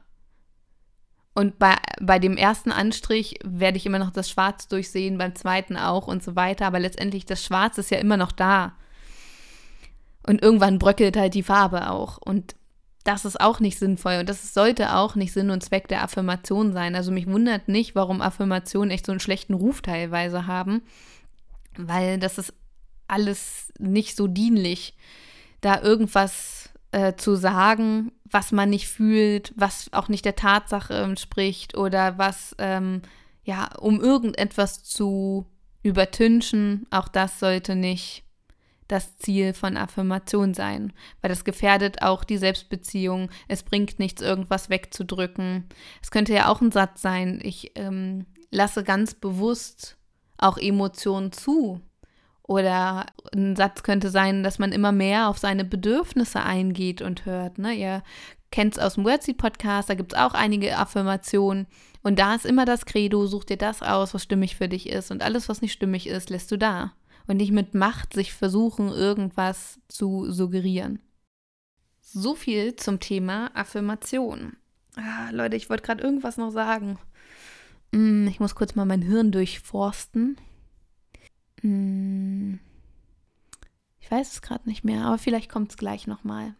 Und 1.36 1.58
bei, 1.58 1.76
bei 2.00 2.18
dem 2.18 2.38
ersten 2.38 2.72
Anstrich 2.72 3.38
werde 3.44 3.76
ich 3.76 3.84
immer 3.84 3.98
noch 3.98 4.10
das 4.10 4.30
Schwarz 4.30 4.68
durchsehen, 4.68 5.18
beim 5.18 5.34
zweiten 5.34 5.76
auch 5.76 6.06
und 6.06 6.24
so 6.24 6.34
weiter. 6.34 6.66
Aber 6.66 6.80
letztendlich, 6.80 7.26
das 7.26 7.44
Schwarz 7.44 7.76
ist 7.76 7.90
ja 7.90 7.98
immer 7.98 8.16
noch 8.16 8.32
da. 8.32 8.72
Und 10.26 10.40
irgendwann 10.40 10.78
bröckelt 10.78 11.14
halt 11.14 11.34
die 11.34 11.42
Farbe 11.42 11.90
auch. 11.90 12.16
Und 12.16 12.56
das 13.04 13.26
ist 13.26 13.38
auch 13.38 13.60
nicht 13.60 13.78
sinnvoll. 13.78 14.16
Und 14.20 14.30
das 14.30 14.54
sollte 14.54 14.96
auch 14.96 15.14
nicht 15.14 15.34
Sinn 15.34 15.50
und 15.50 15.62
Zweck 15.62 15.88
der 15.88 16.02
Affirmation 16.02 16.72
sein. 16.72 16.94
Also 16.94 17.12
mich 17.12 17.26
wundert 17.26 17.68
nicht, 17.68 17.94
warum 17.94 18.22
Affirmationen 18.22 18.90
echt 18.90 19.04
so 19.04 19.12
einen 19.12 19.20
schlechten 19.20 19.52
Ruf 19.52 19.82
teilweise 19.82 20.46
haben. 20.46 20.80
Weil 21.76 22.18
das 22.18 22.38
ist 22.38 22.54
alles 23.08 23.74
nicht 23.78 24.16
so 24.16 24.26
dienlich, 24.26 24.96
da 25.60 25.82
irgendwas 25.82 26.70
äh, 26.92 27.12
zu 27.16 27.34
sagen, 27.34 28.10
was 28.30 28.52
man 28.52 28.70
nicht 28.70 28.88
fühlt, 28.88 29.52
was 29.56 29.92
auch 29.92 30.08
nicht 30.08 30.24
der 30.24 30.36
Tatsache 30.36 30.94
entspricht 30.94 31.76
oder 31.76 32.18
was, 32.18 32.54
ähm, 32.58 33.02
ja, 33.44 33.68
um 33.78 34.00
irgendetwas 34.00 34.82
zu 34.82 35.46
übertünchen, 35.82 36.86
auch 36.90 37.08
das 37.08 37.38
sollte 37.38 37.76
nicht 37.76 38.24
das 38.88 39.16
Ziel 39.18 39.52
von 39.52 39.76
Affirmation 39.76 40.54
sein, 40.54 40.92
weil 41.20 41.28
das 41.28 41.44
gefährdet 41.44 42.02
auch 42.02 42.24
die 42.24 42.38
Selbstbeziehung. 42.38 43.30
Es 43.48 43.62
bringt 43.62 43.98
nichts, 43.98 44.22
irgendwas 44.22 44.70
wegzudrücken. 44.70 45.64
Es 46.02 46.10
könnte 46.10 46.34
ja 46.34 46.48
auch 46.48 46.60
ein 46.60 46.70
Satz 46.70 47.02
sein, 47.02 47.40
ich 47.42 47.72
ähm, 47.74 48.26
lasse 48.50 48.84
ganz 48.84 49.14
bewusst 49.14 49.96
auch 50.38 50.58
Emotionen 50.58 51.32
zu. 51.32 51.80
Oder 52.46 53.06
ein 53.34 53.56
Satz 53.56 53.82
könnte 53.82 54.10
sein, 54.10 54.42
dass 54.44 54.58
man 54.58 54.72
immer 54.72 54.92
mehr 54.92 55.28
auf 55.28 55.38
seine 55.38 55.64
Bedürfnisse 55.64 56.42
eingeht 56.42 57.02
und 57.02 57.26
hört. 57.26 57.58
Ne? 57.58 57.74
Ihr 57.74 58.02
kennt 58.52 58.74
es 58.74 58.78
aus 58.78 58.94
dem 58.94 59.04
Wordseed-Podcast, 59.04 59.90
da 59.90 59.94
gibt 59.94 60.12
es 60.12 60.18
auch 60.18 60.32
einige 60.32 60.78
Affirmationen. 60.78 61.66
Und 62.02 62.20
da 62.20 62.36
ist 62.36 62.46
immer 62.46 62.64
das 62.64 62.86
Credo, 62.86 63.26
such 63.26 63.44
dir 63.44 63.56
das 63.56 63.82
aus, 63.82 64.14
was 64.14 64.22
stimmig 64.22 64.54
für 64.54 64.68
dich 64.68 64.88
ist. 64.88 65.10
Und 65.10 65.22
alles, 65.22 65.48
was 65.48 65.60
nicht 65.60 65.72
stimmig 65.72 66.06
ist, 66.06 66.30
lässt 66.30 66.52
du 66.52 66.56
da. 66.56 66.92
Und 67.26 67.38
nicht 67.38 67.50
mit 67.50 67.74
Macht 67.74 68.14
sich 68.14 68.32
versuchen, 68.32 68.88
irgendwas 68.90 69.80
zu 69.88 70.30
suggerieren. 70.30 71.00
So 72.00 72.36
viel 72.36 72.76
zum 72.76 73.00
Thema 73.00 73.50
Affirmation. 73.54 74.56
Ah, 74.94 75.30
Leute, 75.32 75.56
ich 75.56 75.68
wollte 75.68 75.82
gerade 75.82 76.04
irgendwas 76.04 76.36
noch 76.36 76.50
sagen. 76.50 76.98
Hm, 77.92 78.28
ich 78.28 78.38
muss 78.38 78.54
kurz 78.54 78.76
mal 78.76 78.86
mein 78.86 79.02
Hirn 79.02 79.32
durchforsten. 79.32 80.36
Hm. 81.60 82.58
Ich 84.00 84.10
weiß 84.10 84.32
es 84.32 84.42
gerade 84.42 84.68
nicht 84.68 84.84
mehr, 84.84 85.04
aber 85.04 85.18
vielleicht 85.18 85.50
kommt 85.50 85.70
es 85.70 85.76
gleich 85.76 86.06
nochmal. 86.06 86.54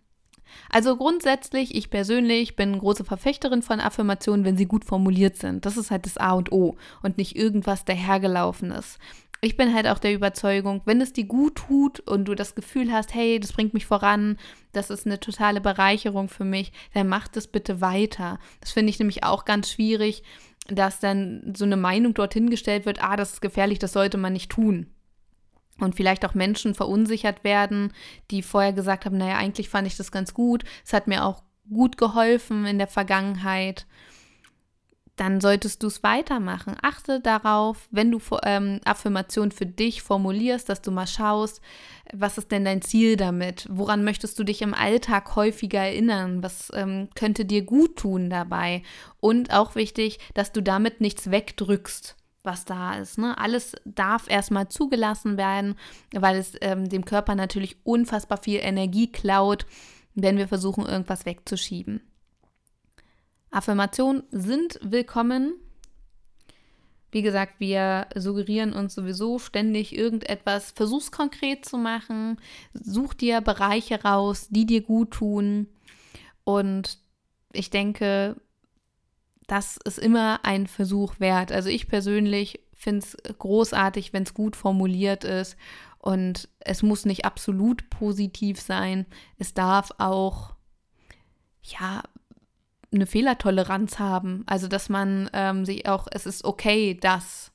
Also 0.70 0.96
grundsätzlich, 0.96 1.74
ich 1.74 1.90
persönlich 1.90 2.56
bin 2.56 2.78
große 2.78 3.04
Verfechterin 3.04 3.62
von 3.62 3.80
Affirmationen, 3.80 4.44
wenn 4.44 4.56
sie 4.56 4.66
gut 4.66 4.84
formuliert 4.84 5.36
sind. 5.36 5.66
Das 5.66 5.76
ist 5.76 5.90
halt 5.90 6.06
das 6.06 6.18
A 6.18 6.32
und 6.32 6.52
O 6.52 6.76
und 7.02 7.18
nicht 7.18 7.36
irgendwas 7.36 7.84
dahergelaufenes. 7.84 8.98
Ich 9.42 9.56
bin 9.56 9.74
halt 9.74 9.86
auch 9.86 9.98
der 9.98 10.14
Überzeugung, 10.14 10.80
wenn 10.86 11.00
es 11.00 11.12
dir 11.12 11.26
gut 11.26 11.56
tut 11.56 12.00
und 12.00 12.24
du 12.24 12.34
das 12.34 12.54
Gefühl 12.54 12.90
hast, 12.90 13.14
hey, 13.14 13.38
das 13.38 13.52
bringt 13.52 13.74
mich 13.74 13.86
voran, 13.86 14.38
das 14.72 14.90
ist 14.90 15.06
eine 15.06 15.20
totale 15.20 15.60
Bereicherung 15.60 16.28
für 16.28 16.44
mich, 16.44 16.72
dann 16.94 17.08
mach 17.08 17.28
das 17.28 17.46
bitte 17.46 17.80
weiter. 17.80 18.38
Das 18.60 18.72
finde 18.72 18.90
ich 18.90 18.98
nämlich 18.98 19.24
auch 19.24 19.44
ganz 19.44 19.70
schwierig, 19.70 20.22
dass 20.68 21.00
dann 21.00 21.54
so 21.56 21.64
eine 21.64 21.76
Meinung 21.76 22.14
dorthin 22.14 22.50
gestellt 22.50 22.86
wird, 22.86 23.02
ah, 23.02 23.16
das 23.16 23.34
ist 23.34 23.40
gefährlich, 23.40 23.78
das 23.78 23.92
sollte 23.92 24.18
man 24.18 24.32
nicht 24.32 24.50
tun 24.50 24.86
und 25.80 25.94
vielleicht 25.94 26.24
auch 26.24 26.34
Menschen 26.34 26.74
verunsichert 26.74 27.44
werden, 27.44 27.92
die 28.30 28.42
vorher 28.42 28.72
gesagt 28.72 29.04
haben, 29.04 29.18
naja, 29.18 29.36
eigentlich 29.36 29.68
fand 29.68 29.86
ich 29.86 29.96
das 29.96 30.12
ganz 30.12 30.34
gut, 30.34 30.64
es 30.84 30.92
hat 30.92 31.06
mir 31.06 31.24
auch 31.24 31.42
gut 31.68 31.98
geholfen 31.98 32.64
in 32.66 32.78
der 32.78 32.86
Vergangenheit, 32.86 33.86
dann 35.16 35.40
solltest 35.40 35.82
du 35.82 35.86
es 35.86 36.02
weitermachen. 36.02 36.76
Achte 36.82 37.20
darauf, 37.20 37.88
wenn 37.90 38.10
du 38.10 38.20
ähm, 38.44 38.80
Affirmationen 38.84 39.50
für 39.50 39.64
dich 39.64 40.02
formulierst, 40.02 40.68
dass 40.68 40.82
du 40.82 40.90
mal 40.90 41.06
schaust, 41.06 41.62
was 42.12 42.38
ist 42.38 42.50
denn 42.50 42.64
dein 42.64 42.82
Ziel 42.82 43.16
damit? 43.16 43.66
Woran 43.70 44.04
möchtest 44.04 44.38
du 44.38 44.44
dich 44.44 44.62
im 44.62 44.74
Alltag 44.74 45.36
häufiger 45.36 45.80
erinnern? 45.80 46.42
Was 46.42 46.70
ähm, 46.74 47.08
könnte 47.14 47.44
dir 47.44 47.62
gut 47.62 47.96
tun 47.96 48.30
dabei? 48.30 48.82
Und 49.20 49.52
auch 49.52 49.74
wichtig, 49.74 50.18
dass 50.34 50.52
du 50.52 50.62
damit 50.62 51.00
nichts 51.00 51.30
wegdrückst 51.30 52.16
was 52.46 52.64
da 52.64 52.94
ist. 52.94 53.18
Ne? 53.18 53.36
Alles 53.36 53.74
darf 53.84 54.30
erstmal 54.30 54.68
zugelassen 54.68 55.36
werden, 55.36 55.74
weil 56.14 56.36
es 56.36 56.52
ähm, 56.60 56.88
dem 56.88 57.04
Körper 57.04 57.34
natürlich 57.34 57.76
unfassbar 57.84 58.40
viel 58.40 58.60
Energie 58.62 59.10
klaut, 59.10 59.66
wenn 60.14 60.38
wir 60.38 60.48
versuchen, 60.48 60.86
irgendwas 60.86 61.26
wegzuschieben. 61.26 62.00
Affirmationen 63.50 64.22
sind 64.30 64.78
willkommen. 64.82 65.54
Wie 67.10 67.22
gesagt, 67.22 67.54
wir 67.58 68.08
suggerieren 68.14 68.72
uns 68.72 68.94
sowieso 68.94 69.38
ständig 69.38 69.96
irgendetwas. 69.96 70.72
Versuch's 70.72 71.10
konkret 71.10 71.64
zu 71.64 71.78
machen. 71.78 72.38
Such 72.74 73.14
dir 73.14 73.40
Bereiche 73.40 74.02
raus, 74.02 74.48
die 74.50 74.66
dir 74.66 74.82
gut 74.82 75.12
tun. 75.12 75.68
Und 76.44 76.98
ich 77.52 77.70
denke, 77.70 78.36
das 79.46 79.78
ist 79.84 79.98
immer 79.98 80.40
ein 80.44 80.66
Versuch 80.66 81.20
wert. 81.20 81.52
Also 81.52 81.68
ich 81.68 81.88
persönlich 81.88 82.60
finde 82.74 83.06
es 83.06 83.16
großartig, 83.38 84.12
wenn 84.12 84.24
es 84.24 84.34
gut 84.34 84.56
formuliert 84.56 85.24
ist 85.24 85.56
und 85.98 86.48
es 86.60 86.82
muss 86.82 87.04
nicht 87.04 87.24
absolut 87.24 87.88
positiv 87.90 88.60
sein. 88.60 89.06
Es 89.38 89.54
darf 89.54 89.90
auch, 89.98 90.54
ja, 91.62 92.02
eine 92.96 93.06
Fehlertoleranz 93.06 93.98
haben. 93.98 94.42
Also, 94.46 94.68
dass 94.68 94.88
man 94.88 95.30
ähm, 95.32 95.64
sich 95.64 95.88
auch, 95.88 96.06
es 96.10 96.26
ist 96.26 96.44
okay, 96.44 96.94
dass 96.94 97.52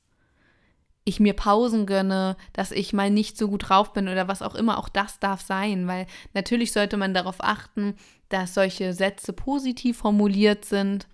ich 1.04 1.20
mir 1.20 1.34
Pausen 1.34 1.86
gönne, 1.86 2.36
dass 2.52 2.70
ich 2.70 2.92
mal 2.92 3.10
nicht 3.10 3.36
so 3.36 3.48
gut 3.48 3.68
drauf 3.68 3.92
bin 3.92 4.08
oder 4.08 4.28
was 4.28 4.42
auch 4.42 4.54
immer, 4.54 4.78
auch 4.78 4.88
das 4.88 5.18
darf 5.18 5.40
sein, 5.40 5.88
weil 5.88 6.06
natürlich 6.32 6.72
sollte 6.72 6.96
man 6.96 7.12
darauf 7.12 7.36
achten, 7.40 7.96
dass 8.28 8.54
solche 8.54 8.92
Sätze 8.92 9.32
positiv 9.32 9.98
formuliert 9.98 10.64
sind 10.64 11.08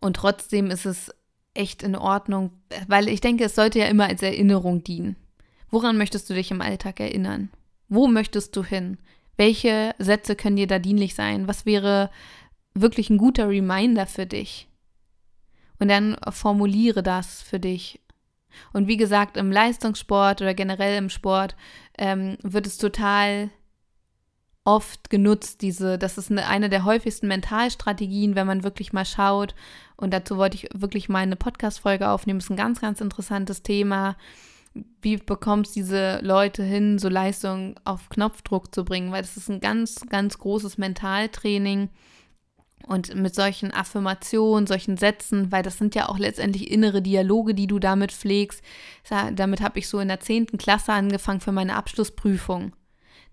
und 0.00 0.16
trotzdem 0.16 0.70
ist 0.70 0.86
es 0.86 1.12
echt 1.54 1.82
in 1.82 1.96
Ordnung, 1.96 2.52
weil 2.86 3.08
ich 3.08 3.20
denke, 3.20 3.44
es 3.44 3.54
sollte 3.54 3.78
ja 3.78 3.86
immer 3.86 4.06
als 4.06 4.22
Erinnerung 4.22 4.84
dienen. 4.84 5.16
Woran 5.70 5.96
möchtest 5.96 6.28
du 6.30 6.34
dich 6.34 6.50
im 6.50 6.60
Alltag 6.60 7.00
erinnern? 7.00 7.50
Wo 7.88 8.06
möchtest 8.06 8.54
du 8.56 8.64
hin? 8.64 8.98
Welche 9.36 9.94
Sätze 9.98 10.36
können 10.36 10.56
dir 10.56 10.66
da 10.66 10.78
dienlich 10.78 11.14
sein? 11.14 11.48
Was 11.48 11.66
wäre 11.66 12.10
wirklich 12.80 13.10
ein 13.10 13.18
guter 13.18 13.48
Reminder 13.48 14.06
für 14.06 14.26
dich? 14.26 14.68
Und 15.78 15.88
dann 15.88 16.16
formuliere 16.30 17.02
das 17.02 17.42
für 17.42 17.60
dich. 17.60 18.00
Und 18.72 18.88
wie 18.88 18.96
gesagt, 18.96 19.36
im 19.36 19.52
Leistungssport 19.52 20.40
oder 20.40 20.54
generell 20.54 20.96
im 20.96 21.10
Sport 21.10 21.56
ähm, 21.98 22.38
wird 22.42 22.66
es 22.66 22.78
total 22.78 23.50
oft 24.64 25.10
genutzt. 25.10 25.62
Diese, 25.62 25.98
das 25.98 26.18
ist 26.18 26.30
eine, 26.30 26.46
eine 26.48 26.68
der 26.68 26.84
häufigsten 26.84 27.28
Mentalstrategien, 27.28 28.34
wenn 28.34 28.46
man 28.46 28.64
wirklich 28.64 28.92
mal 28.92 29.04
schaut. 29.04 29.54
Und 29.96 30.12
dazu 30.12 30.36
wollte 30.36 30.56
ich 30.56 30.68
wirklich 30.74 31.08
mal 31.08 31.20
eine 31.20 31.36
Podcast-Folge 31.36 32.08
aufnehmen. 32.08 32.40
Ist 32.40 32.50
ein 32.50 32.56
ganz, 32.56 32.80
ganz 32.80 33.00
interessantes 33.00 33.62
Thema. 33.62 34.16
Wie 35.00 35.16
bekommst 35.16 35.76
diese 35.76 36.18
Leute 36.22 36.62
hin, 36.62 36.98
so 36.98 37.08
Leistungen 37.08 37.76
auf 37.84 38.08
Knopfdruck 38.10 38.74
zu 38.74 38.84
bringen? 38.84 39.12
Weil 39.12 39.22
das 39.22 39.36
ist 39.36 39.48
ein 39.48 39.60
ganz, 39.60 40.00
ganz 40.08 40.38
großes 40.38 40.76
Mentaltraining. 40.78 41.88
Und 42.86 43.14
mit 43.14 43.34
solchen 43.34 43.72
Affirmationen, 43.72 44.66
solchen 44.66 44.96
Sätzen, 44.96 45.50
weil 45.50 45.62
das 45.62 45.78
sind 45.78 45.94
ja 45.94 46.08
auch 46.08 46.18
letztendlich 46.18 46.70
innere 46.70 47.02
Dialoge, 47.02 47.54
die 47.54 47.66
du 47.66 47.78
damit 47.78 48.12
pflegst. 48.12 48.62
Damit 49.32 49.60
habe 49.60 49.78
ich 49.78 49.88
so 49.88 49.98
in 49.98 50.08
der 50.08 50.20
10. 50.20 50.58
Klasse 50.58 50.92
angefangen 50.92 51.40
für 51.40 51.52
meine 51.52 51.74
Abschlussprüfung 51.74 52.72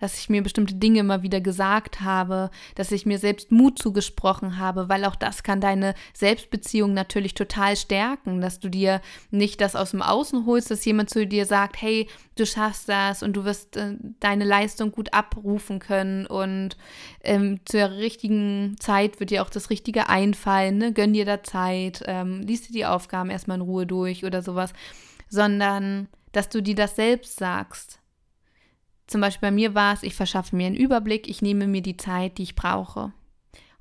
dass 0.04 0.20
ich 0.20 0.28
mir 0.28 0.44
bestimmte 0.44 0.76
Dinge 0.76 1.00
immer 1.00 1.24
wieder 1.24 1.40
gesagt 1.40 2.02
habe, 2.02 2.52
dass 2.76 2.92
ich 2.92 3.06
mir 3.06 3.20
selbst 3.20 3.54
Mut 3.54 3.80
zugesprochen 3.80 4.58
habe, 4.60 4.90
weil 4.90 5.06
auch 5.06 5.16
das 5.16 5.44
kann 5.44 5.62
deine 5.62 5.96
Selbstbeziehung 6.14 6.94
natürlich 6.94 7.36
total 7.36 7.78
stärken, 7.78 8.42
dass 8.42 8.60
du 8.60 8.68
dir 8.68 9.00
nicht 9.32 9.62
das 9.62 9.78
aus 9.78 9.92
dem 9.92 10.02
Außen 10.02 10.46
holst, 10.46 10.70
dass 10.70 10.84
jemand 10.84 11.10
zu 11.10 11.26
dir 11.26 11.46
sagt, 11.46 11.82
hey, 11.82 12.10
du 12.36 12.46
schaffst 12.46 12.90
das 12.90 13.24
und 13.24 13.32
du 13.32 13.46
wirst 13.46 13.78
äh, 13.78 13.96
deine 14.20 14.44
Leistung 14.44 14.92
gut 14.92 15.14
abrufen 15.14 15.80
können 15.80 16.26
und 16.26 16.76
ähm, 17.24 17.62
zur 17.64 17.92
richtigen 17.92 18.76
Zeit 18.82 19.22
wird 19.22 19.30
dir 19.30 19.42
auch 19.42 19.50
das 19.50 19.70
Richtige 19.70 20.10
einfallen, 20.10 20.80
ne? 20.80 20.92
gönn 20.92 21.14
dir 21.14 21.24
da 21.24 21.44
Zeit, 21.44 22.04
ähm, 22.08 22.42
liest 22.42 22.68
dir 22.68 22.74
die 22.74 22.86
Aufgaben 22.86 23.30
erstmal 23.30 23.56
in 23.56 23.64
Ruhe 23.64 23.86
durch 23.86 24.26
oder 24.26 24.42
sowas, 24.42 24.74
sondern 25.30 26.10
dass 26.34 26.50
du 26.50 26.62
dir 26.62 26.76
das 26.76 26.98
selbst 26.98 27.40
sagst 27.40 28.03
zum 29.08 29.22
Beispiel 29.22 29.50
bei 29.50 29.52
mir 29.52 29.76
war 29.76 29.94
es, 29.94 30.04
ich 30.04 30.16
verschaffe 30.16 30.56
mir 30.56 30.68
einen 30.68 30.76
Überblick, 30.76 31.28
ich 31.28 31.42
nehme 31.42 31.68
mir 31.68 31.82
die 31.82 31.98
Zeit, 31.98 32.38
die 32.38 32.44
ich 32.44 32.56
brauche. 32.56 33.14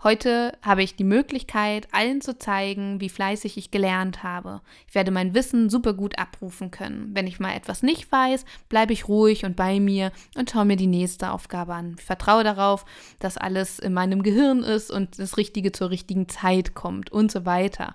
Heute 0.03 0.59
habe 0.63 0.83
ich 0.83 0.97
die 0.97 1.05
Möglichkeit, 1.05 1.87
allen 1.93 2.21
zu 2.21 2.37
zeigen, 2.37 3.01
wie 3.01 3.09
fleißig 3.09 3.57
ich 3.57 3.71
gelernt 3.71 4.25
habe. 4.25 4.61
Ich 4.89 4.97
werde 4.97 5.13
mein 5.13 5.33
Wissen 5.33 5.71
super 5.71 5.95
gut 5.95 6.19
abrufen 6.19 6.73
können. 6.73 7.11
Wenn 7.15 7.29
ich 7.29 7.39
mal 7.39 7.55
etwas 7.55 7.85
nicht 7.85 8.11
weiß, 8.11 8.45
bleibe 8.69 8.93
ich 8.93 9.07
ruhig 9.07 9.45
und 9.45 9.55
bei 9.55 9.79
mir 9.79 10.11
und 10.35 10.51
schaue 10.51 10.65
mir 10.65 10.75
die 10.75 10.89
nächste 10.89 11.31
Aufgabe 11.31 11.75
an. 11.75 11.95
Ich 12.01 12.05
vertraue 12.05 12.43
darauf, 12.43 12.85
dass 13.21 13.37
alles 13.39 13.79
in 13.79 13.93
meinem 13.93 14.25
Gehirn 14.25 14.65
ist 14.65 14.91
und 14.91 15.21
das 15.21 15.37
Richtige 15.37 15.71
zur 15.71 15.91
richtigen 15.91 16.29
Zeit 16.29 16.75
kommt 16.75 17.13
und 17.13 17.31
so 17.31 17.47
weiter 17.47 17.95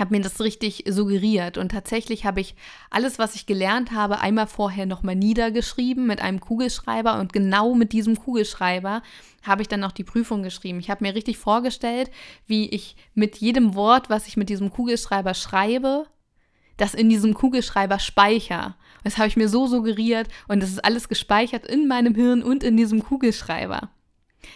habe 0.00 0.14
mir 0.14 0.22
das 0.22 0.40
richtig 0.40 0.84
suggeriert 0.88 1.56
und 1.56 1.70
tatsächlich 1.70 2.24
habe 2.24 2.40
ich 2.40 2.54
alles, 2.90 3.18
was 3.18 3.34
ich 3.34 3.46
gelernt 3.46 3.92
habe, 3.92 4.20
einmal 4.20 4.46
vorher 4.46 4.86
nochmal 4.86 5.14
niedergeschrieben 5.14 6.06
mit 6.06 6.20
einem 6.20 6.40
Kugelschreiber 6.40 7.18
und 7.20 7.32
genau 7.32 7.74
mit 7.74 7.92
diesem 7.92 8.18
Kugelschreiber 8.18 9.02
habe 9.42 9.62
ich 9.62 9.68
dann 9.68 9.84
auch 9.84 9.92
die 9.92 10.04
Prüfung 10.04 10.42
geschrieben. 10.42 10.80
Ich 10.80 10.90
habe 10.90 11.04
mir 11.04 11.14
richtig 11.14 11.38
vorgestellt, 11.38 12.10
wie 12.46 12.68
ich 12.68 12.96
mit 13.14 13.36
jedem 13.36 13.74
Wort, 13.74 14.10
was 14.10 14.26
ich 14.26 14.36
mit 14.36 14.48
diesem 14.48 14.70
Kugelschreiber 14.70 15.34
schreibe, 15.34 16.06
das 16.76 16.94
in 16.94 17.08
diesem 17.08 17.34
Kugelschreiber 17.34 17.98
speicher. 17.98 18.76
Das 19.04 19.18
habe 19.18 19.28
ich 19.28 19.36
mir 19.36 19.48
so 19.48 19.66
suggeriert 19.66 20.28
und 20.48 20.60
das 20.60 20.70
ist 20.70 20.84
alles 20.84 21.08
gespeichert 21.08 21.66
in 21.66 21.86
meinem 21.86 22.14
Hirn 22.14 22.42
und 22.42 22.64
in 22.64 22.76
diesem 22.76 23.02
Kugelschreiber. 23.02 23.90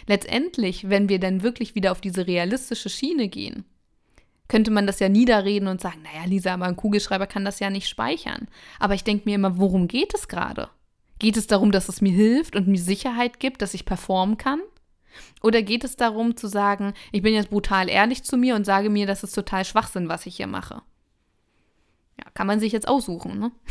Letztendlich, 0.07 0.89
wenn 0.89 1.07
wir 1.09 1.19
dann 1.19 1.43
wirklich 1.43 1.75
wieder 1.75 1.91
auf 1.91 2.01
diese 2.01 2.27
realistische 2.27 2.89
Schiene 2.89 3.27
gehen, 3.27 3.63
könnte 4.49 4.71
man 4.71 4.85
das 4.87 4.99
ja 4.99 5.07
niederreden 5.07 5.69
und 5.69 5.79
sagen, 5.79 6.01
naja, 6.03 6.25
Lisa, 6.25 6.53
aber 6.53 6.65
ein 6.65 6.75
Kugelschreiber 6.75 7.27
kann 7.27 7.45
das 7.45 7.59
ja 7.59 7.69
nicht 7.69 7.87
speichern. 7.87 8.49
Aber 8.79 8.95
ich 8.95 9.05
denke 9.05 9.29
mir 9.29 9.35
immer, 9.35 9.57
worum 9.57 9.87
geht 9.87 10.13
es 10.13 10.27
gerade? 10.27 10.69
Geht 11.19 11.37
es 11.37 11.47
darum, 11.47 11.71
dass 11.71 11.87
es 11.87 12.01
mir 12.01 12.11
hilft 12.11 12.55
und 12.55 12.67
mir 12.67 12.79
Sicherheit 12.79 13.39
gibt, 13.39 13.61
dass 13.61 13.73
ich 13.73 13.85
performen 13.85 14.37
kann? 14.37 14.59
Oder 15.41 15.61
geht 15.61 15.83
es 15.83 15.95
darum 15.95 16.35
zu 16.35 16.47
sagen, 16.47 16.93
ich 17.11 17.21
bin 17.21 17.33
jetzt 17.33 17.51
brutal 17.51 17.89
ehrlich 17.89 18.23
zu 18.23 18.37
mir 18.37 18.55
und 18.55 18.65
sage 18.65 18.89
mir, 18.89 19.05
das 19.05 19.23
ist 19.23 19.33
total 19.33 19.63
Schwachsinn, 19.65 20.09
was 20.09 20.25
ich 20.25 20.35
hier 20.37 20.47
mache? 20.47 20.81
Ja, 22.17 22.25
kann 22.33 22.47
man 22.47 22.59
sich 22.59 22.73
jetzt 22.73 22.87
aussuchen, 22.87 23.39
ne? 23.39 23.51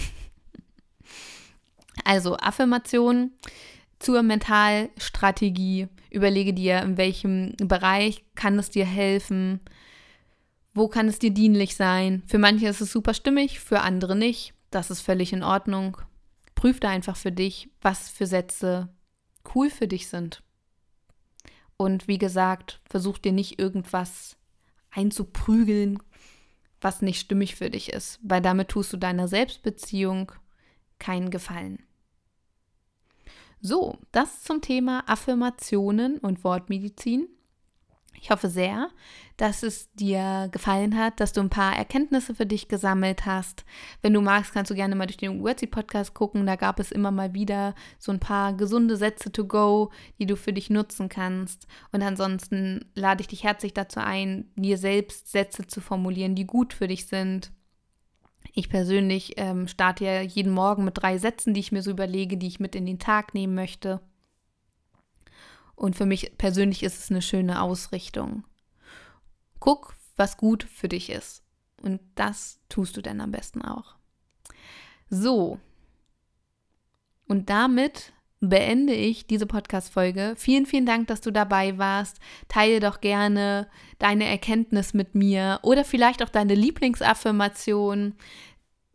Also 2.04 2.36
Affirmation 2.36 3.32
zur 3.98 4.22
Mentalstrategie. 4.22 5.88
Überlege 6.10 6.54
dir, 6.54 6.80
in 6.82 6.96
welchem 6.96 7.54
Bereich 7.58 8.24
kann 8.36 8.58
es 8.58 8.70
dir 8.70 8.86
helfen, 8.86 9.60
wo 10.78 10.88
kann 10.88 11.08
es 11.08 11.18
dir 11.18 11.30
dienlich 11.30 11.76
sein? 11.76 12.22
Für 12.26 12.38
manche 12.38 12.68
ist 12.68 12.80
es 12.80 12.92
super 12.92 13.14
stimmig, 13.14 13.60
für 13.60 13.80
andere 13.80 14.16
nicht. 14.16 14.54
Das 14.70 14.90
ist 14.90 15.00
völlig 15.00 15.32
in 15.32 15.42
Ordnung. 15.42 15.98
Prüf 16.54 16.80
da 16.80 16.88
einfach 16.88 17.16
für 17.16 17.32
dich, 17.32 17.70
was 17.80 18.08
für 18.08 18.26
Sätze 18.26 18.88
cool 19.54 19.70
für 19.70 19.88
dich 19.88 20.08
sind. 20.08 20.42
Und 21.76 22.08
wie 22.08 22.18
gesagt, 22.18 22.80
versuch 22.88 23.18
dir 23.18 23.32
nicht 23.32 23.58
irgendwas 23.58 24.36
einzuprügeln, 24.90 26.02
was 26.80 27.02
nicht 27.02 27.20
stimmig 27.20 27.54
für 27.56 27.70
dich 27.70 27.92
ist, 27.92 28.18
weil 28.22 28.40
damit 28.40 28.68
tust 28.68 28.92
du 28.92 28.96
deiner 28.96 29.28
Selbstbeziehung 29.28 30.32
keinen 30.98 31.30
Gefallen. 31.30 31.84
So, 33.60 33.98
das 34.12 34.42
zum 34.42 34.60
Thema 34.60 35.04
Affirmationen 35.08 36.18
und 36.18 36.44
Wortmedizin. 36.44 37.28
Ich 38.20 38.30
hoffe 38.30 38.48
sehr, 38.48 38.90
dass 39.36 39.62
es 39.62 39.92
dir 39.94 40.48
gefallen 40.50 40.98
hat, 40.98 41.20
dass 41.20 41.32
du 41.32 41.40
ein 41.40 41.50
paar 41.50 41.76
Erkenntnisse 41.76 42.34
für 42.34 42.46
dich 42.46 42.68
gesammelt 42.68 43.24
hast. 43.24 43.64
Wenn 44.02 44.12
du 44.12 44.20
magst, 44.20 44.52
kannst 44.52 44.70
du 44.70 44.74
gerne 44.74 44.96
mal 44.96 45.06
durch 45.06 45.16
den 45.16 45.42
Wordseed-Podcast 45.42 46.12
gucken. 46.14 46.44
Da 46.46 46.56
gab 46.56 46.80
es 46.80 46.90
immer 46.90 47.10
mal 47.10 47.34
wieder 47.34 47.74
so 47.98 48.10
ein 48.10 48.20
paar 48.20 48.52
gesunde 48.54 48.96
Sätze 48.96 49.30
to 49.30 49.44
go, 49.44 49.90
die 50.18 50.26
du 50.26 50.36
für 50.36 50.52
dich 50.52 50.70
nutzen 50.70 51.08
kannst. 51.08 51.66
Und 51.92 52.02
ansonsten 52.02 52.90
lade 52.94 53.20
ich 53.20 53.28
dich 53.28 53.44
herzlich 53.44 53.74
dazu 53.74 54.00
ein, 54.00 54.50
dir 54.56 54.76
selbst 54.76 55.30
Sätze 55.30 55.66
zu 55.66 55.80
formulieren, 55.80 56.34
die 56.34 56.46
gut 56.46 56.72
für 56.72 56.88
dich 56.88 57.06
sind. 57.06 57.52
Ich 58.54 58.68
persönlich 58.68 59.34
ähm, 59.36 59.68
starte 59.68 60.04
ja 60.04 60.20
jeden 60.20 60.52
Morgen 60.52 60.84
mit 60.84 61.00
drei 61.00 61.18
Sätzen, 61.18 61.54
die 61.54 61.60
ich 61.60 61.70
mir 61.70 61.82
so 61.82 61.92
überlege, 61.92 62.36
die 62.36 62.48
ich 62.48 62.58
mit 62.58 62.74
in 62.74 62.86
den 62.86 62.98
Tag 62.98 63.34
nehmen 63.34 63.54
möchte. 63.54 64.00
Und 65.78 65.94
für 65.94 66.06
mich 66.06 66.36
persönlich 66.38 66.82
ist 66.82 66.98
es 66.98 67.10
eine 67.10 67.22
schöne 67.22 67.62
Ausrichtung. 67.62 68.42
Guck, 69.60 69.94
was 70.16 70.36
gut 70.36 70.64
für 70.64 70.88
dich 70.88 71.08
ist. 71.08 71.44
Und 71.80 72.00
das 72.16 72.58
tust 72.68 72.96
du 72.96 73.00
dann 73.00 73.20
am 73.20 73.30
besten 73.30 73.62
auch. 73.62 73.94
So. 75.08 75.60
Und 77.28 77.48
damit 77.48 78.12
beende 78.40 78.92
ich 78.92 79.28
diese 79.28 79.46
Podcast-Folge. 79.46 80.34
Vielen, 80.36 80.66
vielen 80.66 80.84
Dank, 80.84 81.06
dass 81.06 81.20
du 81.20 81.30
dabei 81.30 81.78
warst. 81.78 82.18
Teile 82.48 82.80
doch 82.80 83.00
gerne 83.00 83.68
deine 84.00 84.24
Erkenntnis 84.24 84.94
mit 84.94 85.14
mir 85.14 85.60
oder 85.62 85.84
vielleicht 85.84 86.24
auch 86.24 86.28
deine 86.28 86.56
Lieblingsaffirmation. 86.56 88.16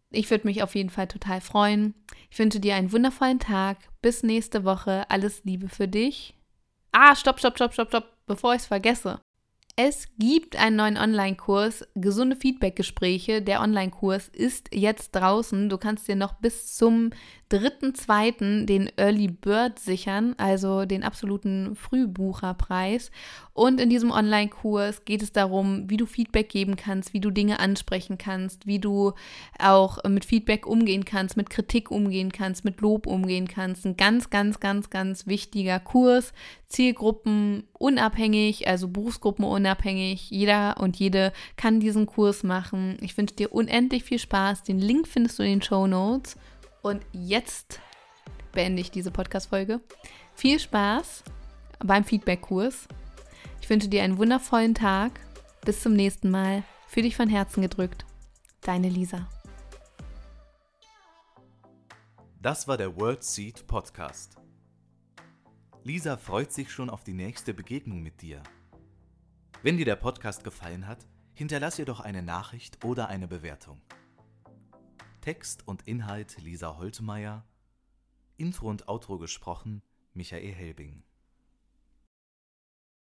Ich 0.09 0.29
würde 0.29 0.47
mich 0.47 0.61
auf 0.61 0.75
jeden 0.75 0.89
Fall 0.89 1.07
total 1.07 1.39
freuen. 1.39 1.93
Ich 2.29 2.37
wünsche 2.39 2.59
dir 2.59 2.75
einen 2.75 2.91
wundervollen 2.91 3.39
Tag. 3.39 3.77
Bis 4.01 4.21
nächste 4.21 4.65
Woche. 4.65 5.09
Alles 5.09 5.45
Liebe 5.45 5.69
für 5.69 5.87
dich. 5.87 6.35
Ah, 6.95 7.15
stopp, 7.15 7.39
stopp, 7.39 7.55
stopp, 7.55 7.73
stopp, 7.73 7.87
stopp, 7.89 8.17
bevor 8.27 8.53
ich 8.53 8.61
es 8.61 8.67
vergesse. 8.67 9.19
Es 9.75 10.07
gibt 10.19 10.55
einen 10.55 10.75
neuen 10.75 10.97
Online-Kurs, 10.99 11.87
gesunde 11.95 12.35
Feedback-Gespräche. 12.35 13.41
Der 13.41 13.61
Online-Kurs 13.61 14.27
ist 14.27 14.69
jetzt 14.71 15.13
draußen. 15.13 15.69
Du 15.69 15.79
kannst 15.79 16.07
dir 16.07 16.15
noch 16.15 16.33
bis 16.33 16.75
zum 16.75 17.09
3.2. 17.51 18.67
den 18.67 18.91
Early 18.97 19.29
Bird 19.29 19.79
sichern, 19.79 20.35
also 20.37 20.85
den 20.85 21.03
absoluten 21.03 21.75
Frühbucherpreis. 21.75 23.09
Und 23.55 23.79
in 23.79 23.89
diesem 23.89 24.09
Online-Kurs 24.09 25.05
geht 25.05 25.21
es 25.21 25.31
darum, 25.31 25.87
wie 25.87 25.97
du 25.97 26.07
Feedback 26.07 26.49
geben 26.49 26.75
kannst, 26.75 27.13
wie 27.13 27.19
du 27.19 27.29
Dinge 27.29 27.59
ansprechen 27.59 28.17
kannst, 28.17 28.65
wie 28.65 28.79
du 28.79 29.13
auch 29.59 30.03
mit 30.05 30.25
Feedback 30.25 30.65
umgehen 30.65 31.05
kannst, 31.05 31.37
mit 31.37 31.51
Kritik 31.51 31.91
umgehen 31.91 32.31
kannst, 32.31 32.65
mit 32.65 32.81
Lob 32.81 33.05
umgehen 33.05 33.47
kannst. 33.47 33.85
Ein 33.85 33.95
ganz, 33.95 34.31
ganz, 34.31 34.59
ganz, 34.59 34.89
ganz 34.89 35.27
wichtiger 35.27 35.79
Kurs. 35.79 36.33
Zielgruppen 36.67 37.67
unabhängig, 37.73 38.67
also 38.67 38.87
Berufsgruppen 38.87 39.45
unabhängig. 39.45 40.31
Jeder 40.31 40.77
und 40.79 40.97
jede 40.97 41.31
kann 41.55 41.79
diesen 41.79 42.07
Kurs 42.07 42.41
machen. 42.41 42.97
Ich 43.01 43.15
wünsche 43.15 43.35
dir 43.35 43.53
unendlich 43.53 44.03
viel 44.03 44.17
Spaß. 44.17 44.63
Den 44.63 44.79
Link 44.79 45.07
findest 45.07 45.37
du 45.37 45.43
in 45.43 45.59
den 45.59 45.61
Show 45.61 45.85
Notes. 45.85 46.37
Und 46.81 47.01
jetzt 47.11 47.79
beende 48.51 48.81
ich 48.81 48.89
diese 48.89 49.11
Podcast-Folge. 49.11 49.79
Viel 50.33 50.59
Spaß 50.59 51.23
beim 51.85 52.03
Feedback-Kurs. 52.03 52.87
Ich 53.63 53.69
wünsche 53.69 53.87
dir 53.87 54.03
einen 54.03 54.17
wundervollen 54.17 54.75
Tag. 54.75 55.21
Bis 55.63 55.81
zum 55.81 55.93
nächsten 55.93 56.29
Mal. 56.29 56.65
Für 56.85 57.01
dich 57.01 57.15
von 57.15 57.29
Herzen 57.29 57.61
gedrückt. 57.61 58.05
Deine 58.59 58.89
Lisa. 58.89 59.29
Das 62.41 62.67
war 62.67 62.75
der 62.75 62.97
World 62.97 63.23
Seed 63.23 63.65
Podcast. 63.65 64.35
Lisa 65.81 66.17
freut 66.17 66.51
sich 66.51 66.73
schon 66.73 66.89
auf 66.89 67.05
die 67.05 67.13
nächste 67.13 67.53
Begegnung 67.53 68.03
mit 68.03 68.21
dir. 68.21 68.43
Wenn 69.61 69.77
dir 69.77 69.85
der 69.85 69.95
Podcast 69.95 70.43
gefallen 70.43 70.85
hat, 70.85 71.07
hinterlass 71.33 71.79
ihr 71.79 71.85
doch 71.85 72.01
eine 72.01 72.21
Nachricht 72.21 72.83
oder 72.83 73.07
eine 73.07 73.29
Bewertung. 73.29 73.81
Text 75.21 75.65
und 75.65 75.87
Inhalt 75.87 76.35
Lisa 76.41 76.75
Holtmeier, 76.75 77.45
Intro 78.35 78.69
und 78.69 78.89
Outro 78.89 79.19
gesprochen 79.19 79.81
Michael 80.13 80.51
Helbing. 80.51 81.05